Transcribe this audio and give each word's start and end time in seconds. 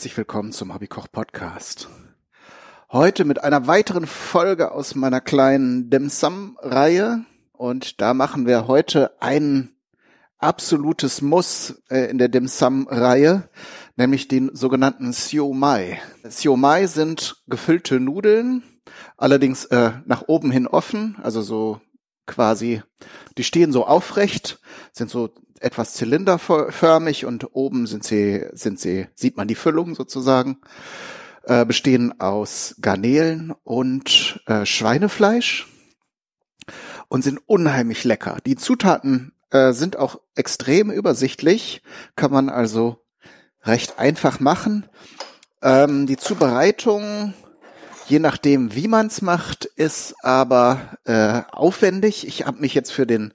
Herzlich 0.00 0.16
willkommen 0.16 0.50
zum 0.50 0.72
Hobbykoch 0.72 1.08
Podcast. 1.12 1.90
Heute 2.90 3.26
mit 3.26 3.44
einer 3.44 3.66
weiteren 3.66 4.06
Folge 4.06 4.72
aus 4.72 4.94
meiner 4.94 5.20
kleinen 5.20 5.90
Dim 5.90 6.08
Sum 6.08 6.56
Reihe 6.62 7.26
und 7.52 8.00
da 8.00 8.14
machen 8.14 8.46
wir 8.46 8.66
heute 8.66 9.20
ein 9.20 9.74
absolutes 10.38 11.20
Muss 11.20 11.82
äh, 11.90 12.10
in 12.10 12.16
der 12.16 12.30
Dim 12.30 12.48
Sum 12.48 12.88
Reihe, 12.88 13.50
nämlich 13.96 14.26
den 14.26 14.56
sogenannten 14.56 15.12
Sio 15.12 15.52
Mai. 15.52 16.00
Sio 16.24 16.56
Mai 16.56 16.86
sind 16.86 17.36
gefüllte 17.46 18.00
Nudeln, 18.00 18.62
allerdings 19.18 19.66
äh, 19.66 19.90
nach 20.06 20.22
oben 20.28 20.50
hin 20.50 20.66
offen, 20.66 21.18
also 21.22 21.42
so 21.42 21.78
quasi, 22.30 22.82
die 23.36 23.44
stehen 23.44 23.72
so 23.72 23.86
aufrecht, 23.86 24.60
sind 24.92 25.10
so 25.10 25.30
etwas 25.60 25.92
zylinderförmig 25.94 27.26
und 27.26 27.54
oben 27.54 27.86
sind 27.86 28.04
sie, 28.04 28.46
sind 28.52 28.80
sie, 28.80 29.08
sieht 29.14 29.36
man 29.36 29.48
die 29.48 29.54
Füllung 29.54 29.94
sozusagen, 29.94 30.58
äh, 31.42 31.66
bestehen 31.66 32.18
aus 32.20 32.76
Garnelen 32.80 33.52
und 33.64 34.40
äh, 34.46 34.64
Schweinefleisch 34.64 35.68
und 37.08 37.22
sind 37.22 37.40
unheimlich 37.46 38.04
lecker. 38.04 38.38
Die 38.46 38.56
Zutaten 38.56 39.32
äh, 39.50 39.72
sind 39.72 39.96
auch 39.96 40.20
extrem 40.34 40.90
übersichtlich, 40.90 41.82
kann 42.16 42.30
man 42.30 42.48
also 42.48 43.04
recht 43.64 43.98
einfach 43.98 44.40
machen. 44.40 44.88
Ähm, 45.62 46.06
die 46.06 46.16
Zubereitung, 46.16 47.34
je 48.10 48.18
nachdem, 48.18 48.74
wie 48.74 48.88
man 48.88 49.06
es 49.06 49.22
macht, 49.22 49.64
ist 49.64 50.14
aber 50.24 50.98
äh, 51.04 51.42
aufwendig. 51.52 52.26
Ich 52.26 52.46
habe 52.46 52.60
mich 52.60 52.74
jetzt 52.74 52.90
für 52.90 53.06
den 53.06 53.32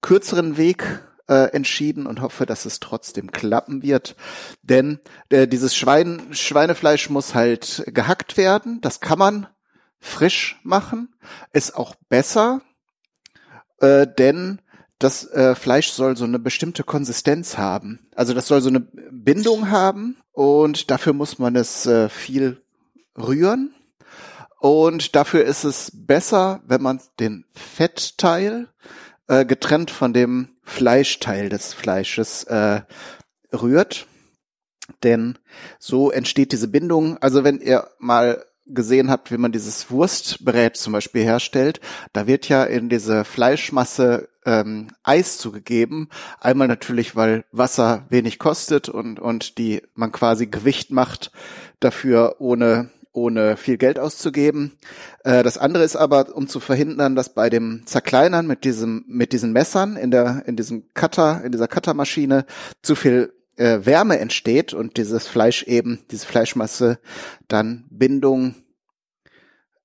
kürzeren 0.00 0.56
Weg 0.56 1.02
äh, 1.28 1.50
entschieden 1.52 2.06
und 2.06 2.20
hoffe, 2.20 2.46
dass 2.46 2.64
es 2.64 2.80
trotzdem 2.80 3.32
klappen 3.32 3.82
wird. 3.82 4.16
Denn 4.62 4.98
äh, 5.28 5.46
dieses 5.46 5.76
Schwein, 5.76 6.22
Schweinefleisch 6.32 7.10
muss 7.10 7.34
halt 7.34 7.84
gehackt 7.86 8.36
werden. 8.36 8.80
Das 8.80 9.00
kann 9.00 9.18
man 9.18 9.46
frisch 10.00 10.58
machen. 10.62 11.14
Ist 11.52 11.76
auch 11.76 11.94
besser, 12.08 12.60
äh, 13.80 14.06
denn 14.06 14.60
das 14.98 15.26
äh, 15.32 15.54
Fleisch 15.54 15.90
soll 15.90 16.16
so 16.16 16.24
eine 16.24 16.38
bestimmte 16.38 16.84
Konsistenz 16.84 17.58
haben. 17.58 18.06
Also 18.14 18.32
das 18.32 18.46
soll 18.46 18.60
so 18.60 18.68
eine 18.68 18.80
Bindung 18.80 19.70
haben 19.70 20.16
und 20.32 20.90
dafür 20.90 21.12
muss 21.12 21.38
man 21.38 21.56
es 21.56 21.84
äh, 21.86 22.08
viel 22.08 22.62
rühren. 23.16 23.74
Und 24.64 25.14
dafür 25.14 25.44
ist 25.44 25.64
es 25.64 25.92
besser, 25.94 26.62
wenn 26.66 26.80
man 26.80 26.98
den 27.20 27.44
Fettteil 27.52 28.68
äh, 29.28 29.44
getrennt 29.44 29.90
von 29.90 30.14
dem 30.14 30.56
Fleischteil 30.62 31.50
des 31.50 31.74
Fleisches 31.74 32.44
äh, 32.44 32.80
rührt. 33.52 34.06
Denn 35.02 35.38
so 35.78 36.10
entsteht 36.10 36.52
diese 36.52 36.68
Bindung. 36.68 37.18
Also 37.18 37.44
wenn 37.44 37.60
ihr 37.60 37.90
mal 37.98 38.42
gesehen 38.64 39.10
habt, 39.10 39.30
wie 39.30 39.36
man 39.36 39.52
dieses 39.52 39.90
Wurstbrät 39.90 40.78
zum 40.78 40.94
Beispiel 40.94 41.24
herstellt, 41.24 41.82
da 42.14 42.26
wird 42.26 42.48
ja 42.48 42.64
in 42.64 42.88
diese 42.88 43.26
Fleischmasse 43.26 44.30
ähm, 44.46 44.88
Eis 45.02 45.36
zugegeben. 45.36 46.08
Einmal 46.40 46.68
natürlich, 46.68 47.14
weil 47.14 47.44
Wasser 47.52 48.06
wenig 48.08 48.38
kostet 48.38 48.88
und, 48.88 49.20
und 49.20 49.58
die 49.58 49.82
man 49.94 50.10
quasi 50.10 50.46
Gewicht 50.46 50.90
macht 50.90 51.32
dafür, 51.80 52.36
ohne 52.38 52.88
ohne 53.14 53.56
viel 53.56 53.78
Geld 53.78 53.98
auszugeben. 53.98 54.76
Äh, 55.22 55.42
das 55.42 55.56
andere 55.56 55.84
ist 55.84 55.96
aber, 55.96 56.36
um 56.36 56.48
zu 56.48 56.60
verhindern, 56.60 57.16
dass 57.16 57.32
bei 57.32 57.48
dem 57.48 57.82
Zerkleinern 57.86 58.46
mit 58.46 58.64
diesem, 58.64 59.04
mit 59.08 59.32
diesen 59.32 59.52
Messern 59.52 59.96
in 59.96 60.10
der, 60.10 60.42
in 60.46 60.56
diesem 60.56 60.92
Cutter, 60.92 61.42
in 61.44 61.52
dieser 61.52 61.68
Cuttermaschine 61.68 62.44
zu 62.82 62.94
viel 62.94 63.32
äh, 63.56 63.80
Wärme 63.84 64.18
entsteht 64.18 64.74
und 64.74 64.96
dieses 64.96 65.26
Fleisch 65.26 65.62
eben, 65.62 66.00
diese 66.10 66.26
Fleischmasse 66.26 66.98
dann 67.48 67.86
Bindung 67.90 68.56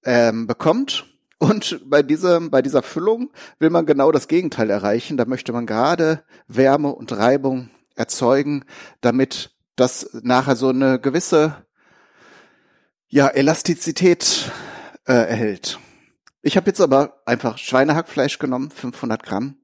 ähm, 0.04 0.48
bekommt. 0.48 1.06
Und 1.38 1.80
bei 1.86 2.04
dieser, 2.04 2.42
bei 2.42 2.62
dieser 2.62 2.84
Füllung 2.84 3.32
will 3.60 3.70
man 3.70 3.86
genau 3.86 4.12
das 4.12 4.28
Gegenteil 4.28 4.70
erreichen. 4.70 5.16
Da 5.16 5.26
möchte 5.26 5.54
man 5.54 5.66
gerade 5.66 6.24
Wärme 6.48 6.94
und 6.94 7.14
Reibung 7.14 7.70
erzeugen, 7.96 8.66
damit 9.00 9.52
das 9.78 10.10
nachher 10.24 10.58
so 10.58 10.70
eine 10.70 11.00
gewisse 11.00 11.56
ja, 13.10 13.28
Elastizität 13.28 14.52
äh, 15.06 15.14
erhält. 15.14 15.80
Ich 16.42 16.56
habe 16.56 16.68
jetzt 16.68 16.80
aber 16.80 17.22
einfach 17.26 17.58
Schweinehackfleisch 17.58 18.40
genommen, 18.40 18.72
500 18.72 19.24
Gramm 19.24 19.58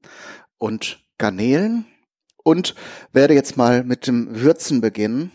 und 0.58 1.00
Garnelen 1.16 1.86
und 2.42 2.74
werde 3.12 3.34
jetzt 3.34 3.56
mal 3.56 3.84
mit 3.84 4.06
dem 4.06 4.40
Würzen 4.40 4.80
beginnen. 4.80 5.32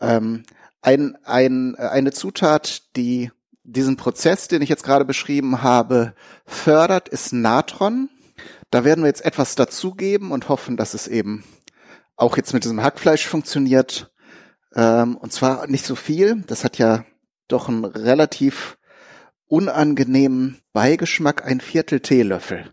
Ähm, 0.00 0.42
ein, 0.82 1.16
ein, 1.24 1.76
eine 1.76 2.12
Zutat, 2.12 2.96
die 2.96 3.30
diesen 3.62 3.96
Prozess, 3.96 4.48
den 4.48 4.60
ich 4.60 4.68
jetzt 4.68 4.82
gerade 4.82 5.04
beschrieben 5.04 5.62
habe, 5.62 6.14
fördert, 6.44 7.08
ist 7.08 7.32
Natron. 7.32 8.10
Da 8.70 8.84
werden 8.84 9.04
wir 9.04 9.08
jetzt 9.08 9.24
etwas 9.24 9.54
dazugeben 9.54 10.32
und 10.32 10.48
hoffen, 10.48 10.76
dass 10.76 10.94
es 10.94 11.06
eben 11.06 11.44
auch 12.16 12.36
jetzt 12.36 12.52
mit 12.52 12.64
diesem 12.64 12.82
Hackfleisch 12.82 13.26
funktioniert. 13.26 14.11
Ähm, 14.74 15.16
und 15.16 15.32
zwar 15.32 15.66
nicht 15.66 15.86
so 15.86 15.94
viel. 15.94 16.42
Das 16.46 16.64
hat 16.64 16.78
ja 16.78 17.04
doch 17.48 17.68
einen 17.68 17.84
relativ 17.84 18.78
unangenehmen 19.46 20.60
Beigeschmack, 20.72 21.44
ein 21.44 21.60
Viertel 21.60 22.00
Teelöffel. 22.00 22.72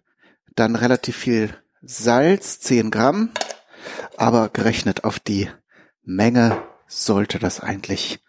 Dann 0.56 0.76
relativ 0.76 1.18
viel 1.18 1.54
Salz, 1.82 2.60
10 2.60 2.92
Gramm. 2.92 3.32
Aber 4.18 4.50
gerechnet 4.50 5.04
auf 5.04 5.20
die 5.20 5.50
Menge 6.04 6.62
sollte 6.88 7.40
das 7.40 7.60
eigentlich 7.60 8.20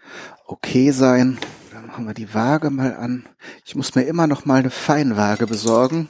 okay 0.46 0.90
sein. 0.90 1.38
Dann 1.72 1.86
machen 1.86 2.06
wir 2.06 2.14
die 2.14 2.34
Waage 2.34 2.70
mal 2.70 2.94
an. 2.96 3.28
Ich 3.64 3.74
muss 3.74 3.94
mir 3.94 4.02
immer 4.02 4.26
noch 4.26 4.44
mal 4.44 4.60
eine 4.60 4.70
Feinwaage 4.70 5.46
besorgen 5.46 6.08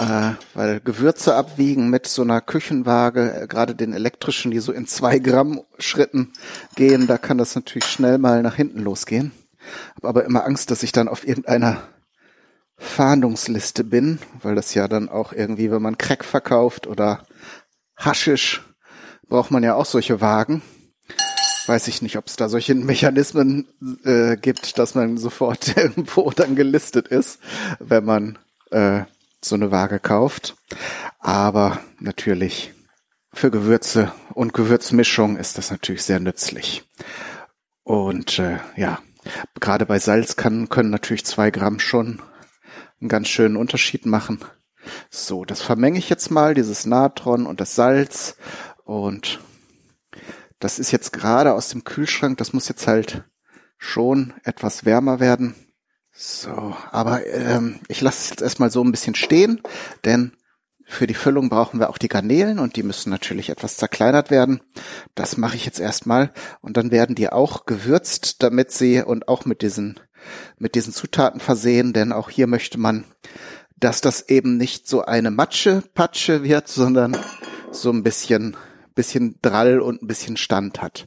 äh, 0.00 0.32
weil 0.54 0.80
Gewürze 0.80 1.34
abwiegen 1.34 1.90
mit 1.90 2.06
so 2.06 2.22
einer 2.22 2.40
Küchenwaage, 2.40 3.42
äh, 3.42 3.46
gerade 3.46 3.74
den 3.74 3.92
elektrischen, 3.92 4.50
die 4.50 4.60
so 4.60 4.72
in 4.72 4.86
zwei 4.86 5.18
Gramm 5.18 5.60
Schritten 5.78 6.32
gehen, 6.74 7.06
da 7.06 7.18
kann 7.18 7.36
das 7.36 7.54
natürlich 7.54 7.84
schnell 7.84 8.16
mal 8.16 8.42
nach 8.42 8.54
hinten 8.54 8.80
losgehen. 8.80 9.32
Hab 9.96 10.06
aber 10.06 10.24
immer 10.24 10.44
Angst, 10.46 10.70
dass 10.70 10.82
ich 10.82 10.92
dann 10.92 11.08
auf 11.08 11.26
irgendeiner 11.26 11.82
Fahndungsliste 12.78 13.84
bin, 13.84 14.18
weil 14.42 14.54
das 14.54 14.72
ja 14.72 14.88
dann 14.88 15.10
auch 15.10 15.34
irgendwie, 15.34 15.70
wenn 15.70 15.82
man 15.82 15.98
Crack 15.98 16.24
verkauft 16.24 16.86
oder 16.86 17.26
Haschisch, 17.94 18.62
braucht 19.28 19.50
man 19.50 19.62
ja 19.62 19.74
auch 19.74 19.84
solche 19.84 20.22
Wagen. 20.22 20.62
Weiß 21.66 21.88
ich 21.88 22.00
nicht, 22.00 22.16
ob 22.16 22.26
es 22.26 22.36
da 22.36 22.48
solche 22.48 22.74
Mechanismen 22.74 23.68
äh, 24.04 24.38
gibt, 24.38 24.78
dass 24.78 24.94
man 24.94 25.18
sofort 25.18 25.76
irgendwo 25.76 26.30
dann 26.30 26.56
gelistet 26.56 27.08
ist, 27.08 27.38
wenn 27.80 28.06
man 28.06 28.38
äh, 28.70 29.02
so 29.42 29.54
eine 29.54 29.70
Waage 29.70 30.00
kauft. 30.00 30.56
Aber 31.18 31.80
natürlich 31.98 32.74
für 33.32 33.50
Gewürze 33.50 34.12
und 34.34 34.54
Gewürzmischung 34.54 35.36
ist 35.36 35.58
das 35.58 35.70
natürlich 35.70 36.02
sehr 36.02 36.20
nützlich. 36.20 36.88
Und 37.82 38.38
äh, 38.38 38.58
ja, 38.76 38.98
gerade 39.60 39.86
bei 39.86 39.98
Salz 39.98 40.36
kann, 40.36 40.68
können 40.68 40.90
natürlich 40.90 41.24
zwei 41.24 41.50
Gramm 41.50 41.78
schon 41.78 42.20
einen 43.00 43.08
ganz 43.08 43.28
schönen 43.28 43.56
Unterschied 43.56 44.06
machen. 44.06 44.40
So, 45.10 45.44
das 45.44 45.60
vermenge 45.60 45.98
ich 45.98 46.08
jetzt 46.08 46.30
mal, 46.30 46.54
dieses 46.54 46.86
Natron 46.86 47.46
und 47.46 47.60
das 47.60 47.74
Salz. 47.74 48.36
Und 48.84 49.40
das 50.58 50.78
ist 50.78 50.90
jetzt 50.90 51.12
gerade 51.12 51.54
aus 51.54 51.68
dem 51.68 51.84
Kühlschrank. 51.84 52.38
Das 52.38 52.52
muss 52.52 52.68
jetzt 52.68 52.86
halt 52.86 53.24
schon 53.78 54.34
etwas 54.44 54.84
wärmer 54.84 55.20
werden. 55.20 55.54
So, 56.22 56.76
aber 56.90 57.26
ähm, 57.28 57.80
ich 57.88 58.02
lasse 58.02 58.18
es 58.18 58.28
jetzt 58.28 58.42
erstmal 58.42 58.70
so 58.70 58.84
ein 58.84 58.90
bisschen 58.90 59.14
stehen, 59.14 59.62
denn 60.04 60.32
für 60.84 61.06
die 61.06 61.14
Füllung 61.14 61.48
brauchen 61.48 61.80
wir 61.80 61.88
auch 61.88 61.96
die 61.96 62.08
Garnelen 62.08 62.58
und 62.58 62.76
die 62.76 62.82
müssen 62.82 63.08
natürlich 63.08 63.48
etwas 63.48 63.78
zerkleinert 63.78 64.30
werden. 64.30 64.60
Das 65.14 65.38
mache 65.38 65.56
ich 65.56 65.64
jetzt 65.64 65.80
erstmal 65.80 66.30
und 66.60 66.76
dann 66.76 66.90
werden 66.90 67.14
die 67.14 67.30
auch 67.30 67.64
gewürzt, 67.64 68.42
damit 68.42 68.70
sie 68.70 69.02
und 69.02 69.28
auch 69.28 69.46
mit 69.46 69.62
diesen 69.62 69.98
mit 70.58 70.74
diesen 70.74 70.92
Zutaten 70.92 71.40
versehen, 71.40 71.94
denn 71.94 72.12
auch 72.12 72.28
hier 72.28 72.46
möchte 72.46 72.76
man, 72.78 73.06
dass 73.78 74.02
das 74.02 74.28
eben 74.28 74.58
nicht 74.58 74.86
so 74.86 75.00
eine 75.00 75.30
Matsche 75.30 75.82
Patsche 75.94 76.44
wird, 76.44 76.68
sondern 76.68 77.16
so 77.72 77.90
ein 77.90 78.02
bisschen 78.02 78.58
bisschen 78.94 79.38
Drall 79.40 79.80
und 79.80 80.02
ein 80.02 80.06
bisschen 80.06 80.36
Stand 80.36 80.82
hat. 80.82 81.06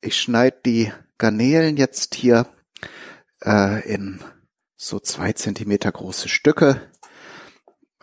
Ich 0.00 0.16
schneide 0.16 0.58
die 0.64 0.92
Garnelen 1.18 1.76
jetzt 1.76 2.14
hier 2.14 2.46
äh, 3.44 3.82
in 3.92 4.20
so 4.84 5.00
zwei 5.00 5.32
Zentimeter 5.32 5.90
große 5.90 6.28
Stücke. 6.28 6.80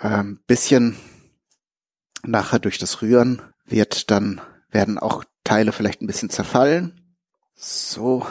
Ähm, 0.02 0.40
bisschen 0.48 0.98
nachher 2.24 2.60
durch 2.60 2.80
das 2.80 3.02
Rühren 3.02 3.42
wird 3.66 4.10
dann, 4.10 4.42
werden 4.72 4.98
auch 4.98 5.24
Teile 5.44 5.74
vielleicht 5.74 6.02
ein 6.02 6.08
bisschen 6.08 6.32
zerfallen. 6.32 7.16
So, 7.54 8.26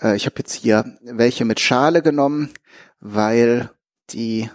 äh, 0.00 0.14
ich 0.14 0.26
habe 0.26 0.36
jetzt 0.38 0.52
hier 0.52 0.98
welche 1.00 1.46
mit 1.46 1.58
Schale 1.58 2.02
genommen, 2.02 2.52
weil 3.00 3.70
die 4.10 4.50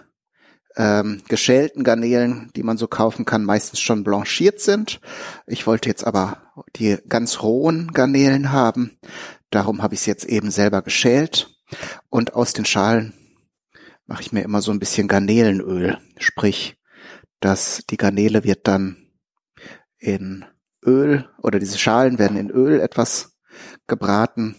ähm, 0.76 1.22
geschälten 1.26 1.82
Garnelen, 1.82 2.52
die 2.54 2.62
man 2.62 2.76
so 2.76 2.86
kaufen 2.86 3.24
kann, 3.24 3.44
meistens 3.44 3.80
schon 3.80 4.04
blanchiert 4.04 4.60
sind. 4.60 5.00
Ich 5.48 5.66
wollte 5.66 5.88
jetzt 5.88 6.06
aber 6.06 6.52
die 6.76 6.98
ganz 7.08 7.42
rohen 7.42 7.92
Garnelen 7.92 8.52
haben. 8.52 8.98
Darum 9.50 9.82
habe 9.82 9.94
ich 9.94 10.00
es 10.00 10.06
jetzt 10.06 10.26
eben 10.26 10.52
selber 10.52 10.82
geschält. 10.82 11.59
Und 12.08 12.34
aus 12.34 12.52
den 12.52 12.64
Schalen 12.64 13.12
mache 14.06 14.22
ich 14.22 14.32
mir 14.32 14.42
immer 14.42 14.62
so 14.62 14.72
ein 14.72 14.80
bisschen 14.80 15.08
Garnelenöl. 15.08 15.98
Sprich, 16.18 16.76
dass 17.40 17.84
die 17.88 17.96
Garnele 17.96 18.44
wird 18.44 18.66
dann 18.66 18.96
in 19.98 20.44
Öl 20.84 21.28
oder 21.42 21.58
diese 21.58 21.78
Schalen 21.78 22.18
werden 22.18 22.36
in 22.36 22.50
Öl 22.50 22.80
etwas 22.80 23.36
gebraten, 23.86 24.56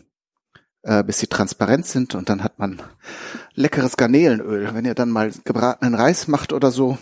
äh, 0.84 1.04
bis 1.04 1.20
sie 1.20 1.28
transparent 1.28 1.86
sind 1.86 2.16
und 2.16 2.30
dann 2.30 2.44
hat 2.44 2.60
man 2.60 2.82
leckeres 3.54 3.98
Garnelenöl. 3.98 4.74
Wenn 4.74 4.86
ihr 4.86 4.96
dann 4.96 5.10
mal 5.10 5.32
gebratenen 5.44 5.96
Reis 5.96 6.28
macht 6.28 6.54
oder 6.54 6.72
so 6.72 6.98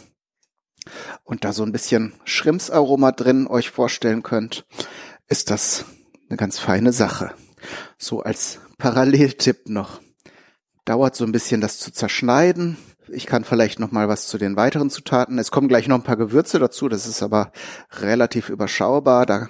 und 1.23 1.43
da 1.43 1.53
so 1.53 1.63
ein 1.63 1.71
bisschen 1.71 2.13
Schrimpsaroma 2.23 3.11
drin 3.11 3.47
euch 3.47 3.69
vorstellen 3.69 4.23
könnt, 4.23 4.65
ist 5.27 5.49
das 5.49 5.85
eine 6.29 6.37
ganz 6.37 6.59
feine 6.59 6.93
Sache. 6.93 7.33
So 7.97 8.21
als 8.21 8.59
Paralleltipp 8.79 9.69
noch. 9.69 10.01
Dauert 10.85 11.15
so 11.15 11.23
ein 11.23 11.31
bisschen 11.31 11.61
das 11.61 11.77
zu 11.77 11.91
zerschneiden. 11.91 12.77
Ich 13.09 13.27
kann 13.27 13.43
vielleicht 13.43 13.79
noch 13.79 13.91
mal 13.91 14.07
was 14.07 14.27
zu 14.27 14.39
den 14.39 14.55
weiteren 14.55 14.89
Zutaten. 14.89 15.37
Es 15.37 15.51
kommen 15.51 15.67
gleich 15.67 15.87
noch 15.87 15.97
ein 15.97 16.03
paar 16.03 16.17
Gewürze 16.17 16.57
dazu. 16.57 16.89
Das 16.89 17.05
ist 17.05 17.21
aber 17.21 17.51
relativ 17.91 18.49
überschaubar. 18.49 19.27
Da 19.27 19.49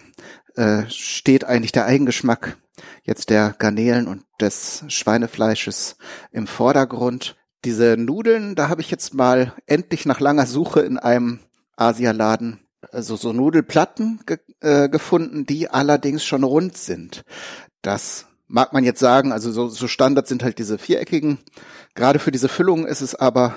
äh, 0.56 0.84
steht 0.90 1.46
eigentlich 1.46 1.72
der 1.72 1.86
Eigengeschmack 1.86 2.58
jetzt 3.04 3.30
der 3.30 3.56
Garnelen 3.58 4.08
und 4.08 4.24
des 4.42 4.84
Schweinefleisches 4.88 5.96
im 6.32 6.48
Vordergrund. 6.48 7.38
Diese 7.64 7.96
Nudeln, 7.98 8.56
da 8.56 8.68
habe 8.68 8.82
ich 8.82 8.92
jetzt 8.92 9.14
mal 9.14 9.54
endlich 9.68 10.06
nach 10.06 10.20
langer 10.20 10.46
Suche 10.46 10.82
in 10.82 10.98
einem 10.98 11.40
Asialaden 11.76 12.60
also 12.92 13.16
so 13.16 13.34
Nudelplatten 13.34 14.22
ge 14.26 14.38
äh, 14.62 14.90
gefunden, 14.90 15.46
die 15.46 15.70
allerdings 15.70 16.24
schon 16.24 16.44
rund 16.44 16.78
sind. 16.78 17.24
Das 17.82 18.29
mag 18.50 18.74
man 18.74 18.84
jetzt 18.84 19.00
sagen, 19.00 19.32
also 19.32 19.52
so, 19.52 19.70
so 19.70 19.88
Standard 19.88 20.28
sind 20.28 20.44
halt 20.44 20.60
diese 20.60 20.78
viereckigen. 20.78 21.38
Gerade 21.96 22.20
für 22.20 22.32
diese 22.32 22.50
Füllung 22.50 22.86
ist 22.86 23.02
es 23.02 23.16
aber 23.16 23.56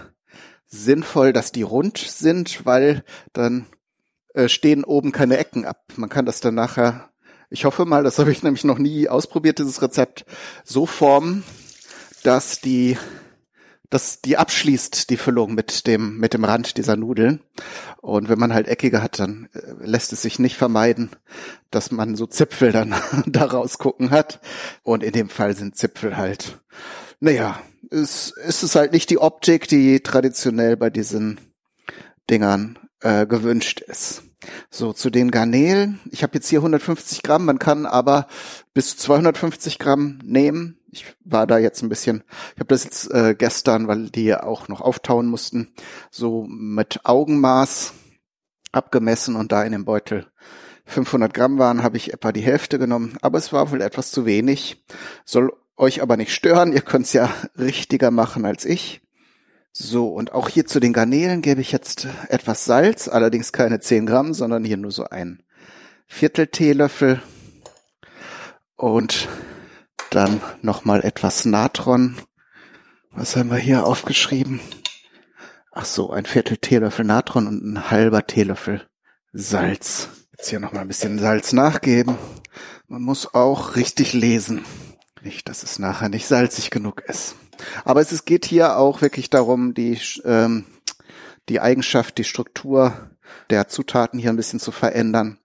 sinnvoll, 0.67 1.33
dass 1.33 1.50
die 1.50 1.62
rund 1.62 1.99
sind, 1.99 2.65
weil 2.65 3.03
dann 3.33 3.67
äh, 4.35 4.49
stehen 4.49 4.85
oben 4.85 5.11
keine 5.11 5.39
Ecken 5.39 5.65
ab. 5.65 5.83
Man 5.97 6.09
kann 6.09 6.27
das 6.27 6.41
dann 6.41 6.55
nachher, 6.55 7.11
ich 7.50 7.65
hoffe 7.65 7.85
mal, 7.87 8.05
das 8.05 8.19
habe 8.19 8.31
ich 8.31 8.43
nämlich 8.43 8.65
noch 8.65 8.79
nie 8.79 9.09
ausprobiert, 9.09 9.59
dieses 9.59 9.83
Rezept, 9.83 10.25
so 10.62 10.87
formen, 10.87 11.43
dass 12.23 12.61
die 12.61 12.97
dass 13.93 14.23
die 14.23 14.39
abschließt, 14.39 15.11
die 15.11 15.19
Füllung 15.19 15.55
mit 15.55 15.87
dem, 15.87 16.17
mit 16.17 16.33
dem 16.33 16.44
Rand 16.44 16.79
dieser 16.79 16.97
Nudeln. 16.97 17.43
Und 18.00 18.31
wenn 18.31 18.39
man 18.39 18.55
halt 18.55 18.67
eckige 18.67 19.03
hat, 19.03 19.19
dann 19.19 19.50
äh, 19.53 19.75
lässt 19.85 20.15
es 20.15 20.23
sich 20.23 20.39
nicht 20.39 20.56
vermeiden, 20.56 21.11
dass 21.71 21.91
man 21.91 22.17
so 22.17 22.27
Zipfel 22.27 22.73
dann 22.73 22.94
daraus 23.27 23.77
gucken 23.77 24.11
hat. 24.11 24.41
Und 24.83 25.03
in 25.03 25.12
dem 25.12 25.29
Fall 25.29 25.55
sind 25.55 25.77
Zipfel 25.77 26.17
halt, 26.17 26.59
naja, 27.21 27.61
es, 27.91 28.33
es 28.43 28.62
ist 28.62 28.77
halt 28.77 28.93
nicht 28.93 29.11
die 29.11 29.19
Optik, 29.19 29.69
die 29.69 30.00
traditionell 30.00 30.79
bei 30.79 30.89
diesen 30.89 31.39
Dingern 32.31 32.79
äh, 33.00 33.27
gewünscht 33.27 33.81
ist. 33.81 34.23
So, 34.71 34.93
zu 34.93 35.11
den 35.11 35.31
Garnelen. 35.31 36.00
Ich 36.11 36.23
habe 36.23 36.35
jetzt 36.35 36.49
hier 36.49 36.61
150 36.61 37.23
Gramm, 37.23 37.44
man 37.44 37.59
kann 37.59 37.87
aber 37.87 38.27
bis 38.75 38.91
zu 38.91 38.97
250 38.99 39.79
Gramm 39.79 40.19
nehmen. 40.25 40.79
Ich 40.91 41.06
war 41.25 41.47
da 41.47 41.59
jetzt 41.59 41.83
ein 41.83 41.89
bisschen, 41.89 42.23
ich 42.55 42.61
habe 42.61 42.69
das 42.69 42.85
jetzt 42.85 43.11
äh, 43.12 43.35
gestern, 43.37 43.89
weil 43.89 44.11
die 44.11 44.35
auch 44.35 44.69
noch 44.69 44.81
auftauen 44.81 45.27
mussten, 45.27 45.73
so 46.11 46.44
mit 46.49 47.00
Augenmaß 47.05 47.94
abgemessen 48.73 49.37
und 49.37 49.53
da 49.53 49.62
in 49.62 49.73
dem 49.73 49.85
Beutel 49.85 50.27
500 50.87 51.33
Gramm 51.33 51.59
waren, 51.59 51.83
habe 51.83 51.97
ich 51.97 52.12
etwa 52.12 52.33
die 52.33 52.41
Hälfte 52.41 52.79
genommen. 52.79 53.17
Aber 53.23 53.39
es 53.39 53.53
war 53.53 53.71
wohl 53.71 53.81
etwas 53.81 54.11
zu 54.11 54.27
wenig. 54.27 54.85
Soll 55.25 55.53
euch 55.77 56.03
aber 56.03 56.17
nicht 56.17 56.35
stören. 56.35 56.73
Ihr 56.73 56.81
könnt 56.81 57.06
es 57.06 57.12
ja 57.12 57.33
richtiger 57.59 58.11
machen 58.11 58.44
als 58.44 58.65
ich. 58.65 59.02
So, 59.75 60.09
und 60.09 60.33
auch 60.33 60.51
hier 60.51 60.67
zu 60.67 60.81
den 60.81 60.93
Garnelen 60.93 61.41
gebe 61.41 61.63
ich 61.63 61.73
jetzt 61.73 62.07
etwas 62.29 62.67
Salz, 62.67 63.09
allerdings 63.09 63.53
keine 63.53 63.81
10 63.81 64.05
Gramm, 64.05 64.35
sondern 64.35 64.65
hier 64.65 64.77
nur 64.77 64.91
so 64.91 65.05
ein 65.05 65.43
Viertel 66.07 66.47
Teelöffel. 66.47 67.23
Und 68.77 69.29
dann 70.11 70.43
nochmal 70.61 71.05
etwas 71.05 71.47
Natron. 71.47 72.19
Was 73.13 73.35
haben 73.37 73.51
wir 73.51 73.57
hier 73.57 73.87
aufgeschrieben? 73.87 74.61
Ach 75.71 75.87
so, 75.87 76.11
ein 76.11 76.27
Viertel 76.27 76.59
Teelöffel 76.59 77.07
Natron 77.07 77.47
und 77.47 77.65
ein 77.65 77.91
halber 77.91 78.27
Teelöffel 78.27 78.87
Salz. 79.33 80.09
Jetzt 80.33 80.51
hier 80.51 80.61
nochmal 80.61 80.83
ein 80.83 80.89
bisschen 80.89 81.19
Salz 81.19 81.55
nachgeben. 81.55 82.19
Man 82.89 83.01
muss 83.01 83.33
auch 83.33 83.75
richtig 83.77 84.13
lesen. 84.13 84.67
Nicht, 85.23 85.49
dass 85.49 85.63
es 85.63 85.79
nachher 85.79 86.11
nicht 86.11 86.27
salzig 86.27 86.71
genug 86.71 87.01
ist. 87.07 87.37
Aber 87.85 88.00
es, 88.00 88.12
es 88.12 88.25
geht 88.25 88.44
hier 88.44 88.79
auch 88.79 89.03
wirklich 89.03 89.31
darum, 89.31 89.75
die, 89.75 89.99
ähm, 90.25 90.64
die 91.49 91.61
Eigenschaft, 91.61 92.19
die 92.19 92.25
Struktur 92.25 93.11
der 93.50 93.69
Zutaten 93.69 94.19
hier 94.19 94.31
ein 94.31 94.37
bisschen 94.37 94.61
zu 94.61 94.73
verändern. 94.73 95.38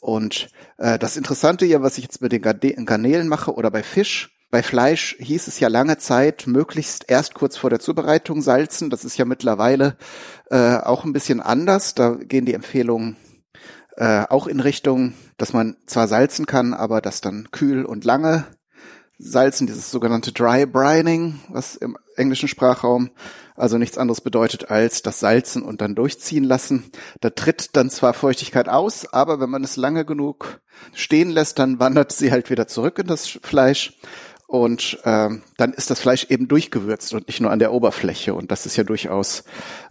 Und 0.00 0.48
äh, 0.78 0.98
das 0.98 1.16
Interessante 1.16 1.64
hier, 1.64 1.82
was 1.82 1.98
ich 1.98 2.04
jetzt 2.04 2.20
mit 2.20 2.32
den 2.32 2.42
Garnelen 2.42 3.28
mache 3.28 3.54
oder 3.54 3.70
bei 3.70 3.82
Fisch, 3.82 4.30
bei 4.52 4.62
Fleisch 4.62 5.16
hieß 5.18 5.46
es 5.46 5.60
ja 5.60 5.68
lange 5.68 5.96
Zeit, 5.96 6.46
möglichst 6.46 7.08
erst 7.08 7.32
kurz 7.32 7.56
vor 7.56 7.70
der 7.70 7.80
Zubereitung 7.80 8.42
salzen. 8.42 8.90
Das 8.90 9.02
ist 9.02 9.16
ja 9.16 9.24
mittlerweile 9.24 9.96
äh, 10.50 10.76
auch 10.76 11.04
ein 11.04 11.14
bisschen 11.14 11.40
anders. 11.40 11.94
Da 11.94 12.16
gehen 12.16 12.44
die 12.44 12.52
Empfehlungen 12.52 13.16
äh, 13.96 14.24
auch 14.28 14.46
in 14.46 14.60
Richtung, 14.60 15.14
dass 15.38 15.54
man 15.54 15.78
zwar 15.86 16.06
salzen 16.06 16.44
kann, 16.44 16.74
aber 16.74 17.00
das 17.00 17.22
dann 17.22 17.50
kühl 17.50 17.86
und 17.86 18.04
lange 18.04 18.46
salzen, 19.18 19.66
dieses 19.66 19.90
sogenannte 19.90 20.32
Dry 20.32 20.66
Brining, 20.66 21.40
was 21.48 21.76
im 21.76 21.96
englischen 22.16 22.48
Sprachraum 22.48 23.10
also 23.54 23.78
nichts 23.78 23.98
anderes 23.98 24.20
bedeutet 24.20 24.70
als 24.70 25.02
das 25.02 25.20
Salzen 25.20 25.62
und 25.62 25.80
dann 25.80 25.94
durchziehen 25.94 26.44
lassen. 26.44 26.90
Da 27.20 27.30
tritt 27.30 27.76
dann 27.76 27.90
zwar 27.90 28.14
Feuchtigkeit 28.14 28.68
aus, 28.68 29.06
aber 29.12 29.40
wenn 29.40 29.50
man 29.50 29.62
es 29.62 29.76
lange 29.76 30.04
genug 30.04 30.60
stehen 30.94 31.30
lässt, 31.30 31.58
dann 31.58 31.78
wandert 31.78 32.12
sie 32.12 32.32
halt 32.32 32.50
wieder 32.50 32.66
zurück 32.66 32.98
in 32.98 33.06
das 33.06 33.28
Fleisch 33.28 33.98
und 34.46 34.98
ähm, 35.04 35.42
dann 35.56 35.72
ist 35.72 35.90
das 35.90 36.00
Fleisch 36.00 36.26
eben 36.28 36.48
durchgewürzt 36.48 37.14
und 37.14 37.28
nicht 37.28 37.40
nur 37.40 37.50
an 37.50 37.58
der 37.58 37.72
Oberfläche 37.72 38.34
und 38.34 38.50
das 38.50 38.66
ist 38.66 38.76
ja 38.76 38.84
durchaus 38.84 39.44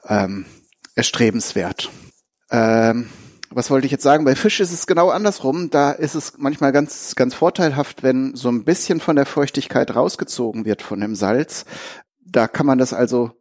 ähm, 0.07 0.45
erstrebenswert. 0.95 1.89
Ähm, 2.49 3.09
was 3.53 3.69
wollte 3.69 3.85
ich 3.85 3.91
jetzt 3.91 4.03
sagen? 4.03 4.25
Bei 4.25 4.35
Fisch 4.35 4.59
ist 4.59 4.71
es 4.71 4.87
genau 4.87 5.09
andersrum. 5.09 5.69
Da 5.69 5.91
ist 5.91 6.15
es 6.15 6.37
manchmal 6.37 6.71
ganz, 6.71 7.15
ganz 7.15 7.33
vorteilhaft, 7.33 8.03
wenn 8.03 8.35
so 8.35 8.49
ein 8.49 8.63
bisschen 8.63 8.99
von 8.99 9.15
der 9.15 9.25
Feuchtigkeit 9.25 9.95
rausgezogen 9.95 10.65
wird 10.65 10.81
von 10.81 10.99
dem 10.99 11.15
Salz. 11.15 11.65
Da 12.25 12.47
kann 12.47 12.65
man 12.65 12.77
das 12.77 12.93
also 12.93 13.31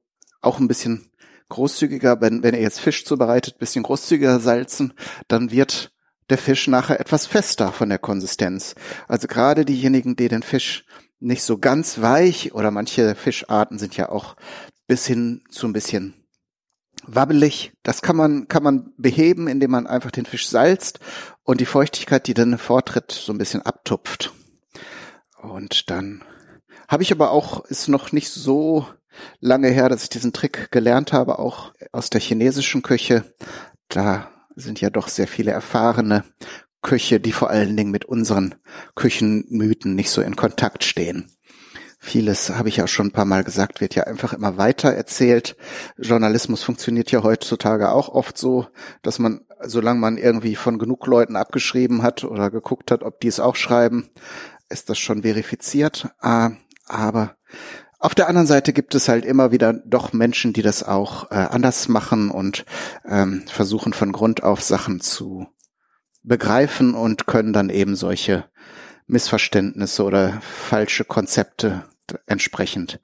auch 0.40 0.59
ein 0.59 0.69
bisschen 0.69 1.11
großzügiger, 1.49 2.21
wenn, 2.21 2.43
wenn 2.43 2.55
ihr 2.55 2.61
jetzt 2.61 2.81
Fisch 2.81 3.05
zubereitet, 3.05 3.59
bisschen 3.59 3.83
großzügiger 3.83 4.40
salzen, 4.40 4.95
dann 5.29 5.50
wird 5.50 5.93
der 6.29 6.38
Fisch 6.38 6.69
nachher 6.69 7.00
etwas 7.00 7.26
fester 7.26 7.73
von 7.73 7.88
der 7.88 7.99
Konsistenz. 7.99 8.75
Also 9.09 9.26
gerade 9.26 9.64
diejenigen, 9.64 10.17
die 10.17 10.29
den 10.29 10.43
Fisch 10.43 10.85
nicht 11.19 11.43
so 11.43 11.59
ganz 11.59 12.00
weich 12.00 12.55
oder 12.55 12.71
manche 12.71 13.14
Fischarten 13.14 13.79
sind 13.79 13.97
ja 13.97 14.09
auch 14.09 14.37
bis 14.87 15.07
hin 15.07 15.43
zu 15.50 15.67
ein 15.67 15.73
bisschen 15.73 16.20
wabbelig. 17.07 17.73
Das 17.83 18.02
kann 18.02 18.16
man, 18.16 18.49
kann 18.49 18.62
man 18.62 18.92
beheben, 18.97 19.49
indem 19.49 19.71
man 19.71 19.87
einfach 19.87 20.11
den 20.11 20.26
Fisch 20.26 20.49
salzt 20.49 21.00
und 21.45 21.61
die 21.61 21.66
Feuchtigkeit, 21.66 22.26
die 22.26 22.35
dann 22.35 22.59
vortritt, 22.59 23.12
so 23.12 23.33
ein 23.33 23.38
bisschen 23.38 23.62
abtupft. 23.62 24.33
Und 25.40 25.90
dann 25.90 26.23
habe 26.88 27.02
ich 27.02 27.12
aber 27.12 27.30
auch, 27.30 27.64
ist 27.66 27.88
noch 27.88 28.12
nicht 28.12 28.30
so 28.30 28.87
lange 29.40 29.69
her, 29.69 29.88
dass 29.88 30.02
ich 30.02 30.09
diesen 30.09 30.33
Trick 30.33 30.71
gelernt 30.71 31.12
habe, 31.12 31.38
auch 31.38 31.73
aus 31.92 32.11
der 32.11 32.21
chinesischen 32.21 32.83
Küche. 32.83 33.25
Da 33.88 34.30
sind 34.54 34.80
ja 34.80 34.90
doch 34.90 35.09
sehr 35.09 35.28
viele 35.28 35.52
erfahrene 35.52 36.25
Köche, 36.83 37.21
die 37.21 37.33
vor 37.33 37.50
allen 37.50 37.76
Dingen 37.76 37.90
mit 37.90 38.04
unseren 38.04 38.54
Küchenmythen 38.95 39.95
nicht 39.95 40.11
so 40.11 40.23
in 40.23 40.37
Kontakt 40.37 40.85
stehen. 40.85 41.30
Vieles 42.02 42.49
habe 42.49 42.71
ich 42.71 42.78
ja 42.78 42.87
schon 42.87 43.09
ein 43.09 43.12
paar 43.12 43.26
Mal 43.26 43.45
gesagt, 43.45 43.83
wird 43.83 43.95
ja 43.95 44.04
einfach 44.04 44.33
immer 44.33 44.57
weiter 44.57 44.90
erzählt. 44.90 45.54
Journalismus 45.99 46.62
funktioniert 46.62 47.11
ja 47.11 47.23
heutzutage 47.23 47.92
auch 47.92 48.09
oft 48.09 48.38
so, 48.38 48.66
dass 49.02 49.19
man, 49.19 49.42
solange 49.62 50.00
man 50.00 50.16
irgendwie 50.16 50.57
von 50.57 50.78
genug 50.78 51.07
Leuten 51.07 51.37
abgeschrieben 51.37 52.02
hat 52.02 52.25
oder 52.25 52.50
geguckt 52.50 52.90
hat, 52.90 53.02
ob 53.02 53.21
die 53.21 53.28
es 53.28 53.38
auch 53.38 53.54
schreiben, 53.54 54.09
ist 54.71 54.88
das 54.88 54.99
schon 54.99 55.23
verifiziert. 55.23 56.09
Ah, 56.21 56.52
aber 56.87 57.37
auf 57.99 58.14
der 58.14 58.28
anderen 58.28 58.47
Seite 58.47 58.73
gibt 58.73 58.95
es 58.95 59.11
halt 59.11 59.26
immer 59.26 59.52
wieder 59.52 59.75
doch 59.75 60.14
Menschen, 60.14 60.54
die 60.54 60.62
das 60.62 60.83
auch 60.83 61.30
äh, 61.30 61.35
anders 61.35 61.87
machen 61.88 62.30
und 62.30 62.64
ähm, 63.07 63.45
versuchen 63.47 63.92
von 63.92 64.11
Grund 64.11 64.42
auf 64.42 64.62
Sachen 64.62 65.00
zu 65.00 65.49
begreifen 66.23 66.95
und 66.95 67.26
können 67.26 67.52
dann 67.52 67.69
eben 67.69 67.97
solche 67.97 68.47
Missverständnisse 69.11 70.05
oder 70.05 70.40
falsche 70.40 71.05
Konzepte 71.05 71.85
entsprechend 72.26 73.00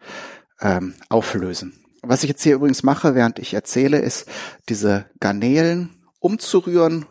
ähm, 0.61 0.95
auflösen. 1.09 1.85
was 2.03 2.23
ich 2.23 2.29
jetzt 2.29 2.43
hier 2.43 2.55
übrigens 2.55 2.83
mache, 2.83 3.15
während 3.15 3.39
ich 3.39 3.55
erzähle, 3.55 3.99
ist 3.99 4.27
diese 4.69 5.07
Garnelen 5.21 5.91
umzurühren. 6.21 7.07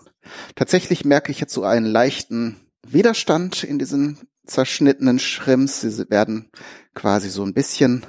Tatsächlich 0.55 1.05
merke 1.05 1.31
ich 1.31 1.39
jetzt 1.39 1.53
so 1.53 1.63
einen 1.63 1.85
leichten 1.85 2.57
Widerstand 2.85 3.63
in 3.63 3.79
diesen 3.79 4.19
zerschnittenen 4.45 5.19
Shrimps. 5.19 5.81
Sie 5.81 6.09
werden 6.09 6.49
quasi 6.93 7.29
so 7.29 7.43
ein 7.43 7.53
bisschen 7.53 8.05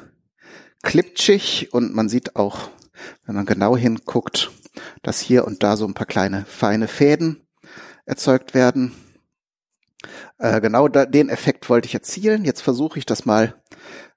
klitschig 0.83 1.73
und 1.73 1.95
man 1.95 2.09
sieht 2.09 2.37
auch, 2.37 2.71
wenn 3.25 3.35
man 3.35 3.47
genau 3.47 3.77
hinguckt, 3.77 4.51
dass 5.03 5.21
hier 5.21 5.47
und 5.47 5.63
da 5.63 5.77
so 5.77 5.87
ein 5.87 5.95
paar 5.95 6.07
kleine 6.07 6.45
feine 6.47 6.89
Fäden 6.89 7.43
erzeugt 8.05 8.55
werden. 8.55 8.93
Äh, 10.39 10.61
genau 10.61 10.89
da, 10.89 11.07
den 11.07 11.29
Effekt 11.29 11.69
wollte 11.69 11.87
ich 11.87 11.95
erzielen. 11.95 12.45
Jetzt 12.45 12.61
versuche 12.61 12.99
ich 12.99 13.07
das 13.07 13.25
mal 13.25 13.55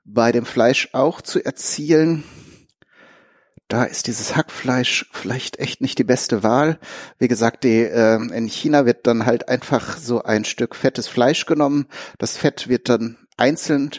bei 0.04 0.32
dem 0.32 0.46
Fleisch 0.46 0.90
auch 0.94 1.22
zu 1.22 1.44
erzielen. 1.44 2.24
Da 3.68 3.84
ist 3.84 4.08
dieses 4.08 4.36
Hackfleisch 4.36 5.08
vielleicht 5.12 5.60
echt 5.60 5.80
nicht 5.80 6.00
die 6.00 6.04
beste 6.04 6.42
Wahl. 6.42 6.80
Wie 7.20 7.28
gesagt, 7.28 7.64
die, 7.64 7.84
äh, 7.84 8.16
in 8.16 8.48
China 8.48 8.88
wird 8.88 9.06
dann 9.06 9.28
halt 9.28 9.48
einfach 9.48 9.98
so 9.98 10.24
ein 10.24 10.44
Stück 10.44 10.76
fettes 10.76 11.08
Fleisch 11.08 11.46
genommen. 11.46 11.86
Das 12.18 12.36
Fett 12.36 12.68
wird 12.68 12.90
dann 12.90 13.20
einzeln, 13.38 13.92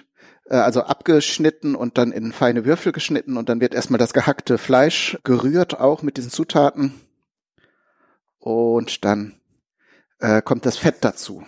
äh, 0.46 0.56
also 0.56 0.82
abgeschnitten 0.82 1.76
und 1.76 1.98
dann 1.98 2.10
in 2.10 2.32
feine 2.32 2.64
Würfel 2.64 2.90
geschnitten 2.90 3.36
und 3.36 3.48
dann 3.48 3.60
wird 3.60 3.72
erstmal 3.72 3.98
das 3.98 4.12
gehackte 4.12 4.58
Fleisch 4.58 5.16
gerührt, 5.22 5.78
auch 5.78 6.02
mit 6.02 6.16
diesen 6.16 6.32
Zutaten. 6.32 7.00
Und 8.40 9.04
dann 9.04 9.40
äh, 10.18 10.42
kommt 10.42 10.66
das 10.66 10.78
Fett 10.78 10.96
dazu. 11.02 11.44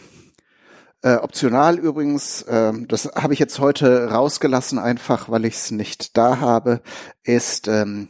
Äh, 1.03 1.17
optional 1.17 1.79
übrigens, 1.81 2.43
äh, 2.43 2.73
das 2.87 3.07
habe 3.17 3.35
ich 3.35 3.41
jetzt 3.41 3.59
heute 3.59 4.11
rausgelassen, 4.11 4.79
einfach 4.79 5.29
weil 5.29 5.45
ich 5.45 5.55
es 5.55 5.71
nicht 5.73 6.17
da 6.17 6.39
habe, 6.39 6.81
ist 7.25 7.67
ähm, 7.67 8.09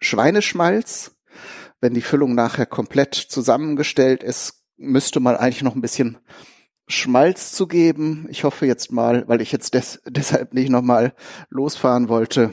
Schweineschmalz. 0.00 1.12
Wenn 1.80 1.94
die 1.94 2.02
Füllung 2.02 2.34
nachher 2.34 2.66
komplett 2.66 3.14
zusammengestellt 3.14 4.22
ist, 4.22 4.64
müsste 4.76 5.20
man 5.20 5.36
eigentlich 5.36 5.62
noch 5.62 5.74
ein 5.74 5.80
bisschen 5.80 6.18
Schmalz 6.88 7.52
zu 7.52 7.66
geben. 7.66 8.26
Ich 8.30 8.44
hoffe 8.44 8.66
jetzt 8.66 8.92
mal, 8.92 9.26
weil 9.28 9.40
ich 9.40 9.50
jetzt 9.50 9.72
des, 9.72 10.02
deshalb 10.06 10.52
nicht 10.52 10.68
nochmal 10.68 11.14
losfahren 11.48 12.10
wollte, 12.10 12.52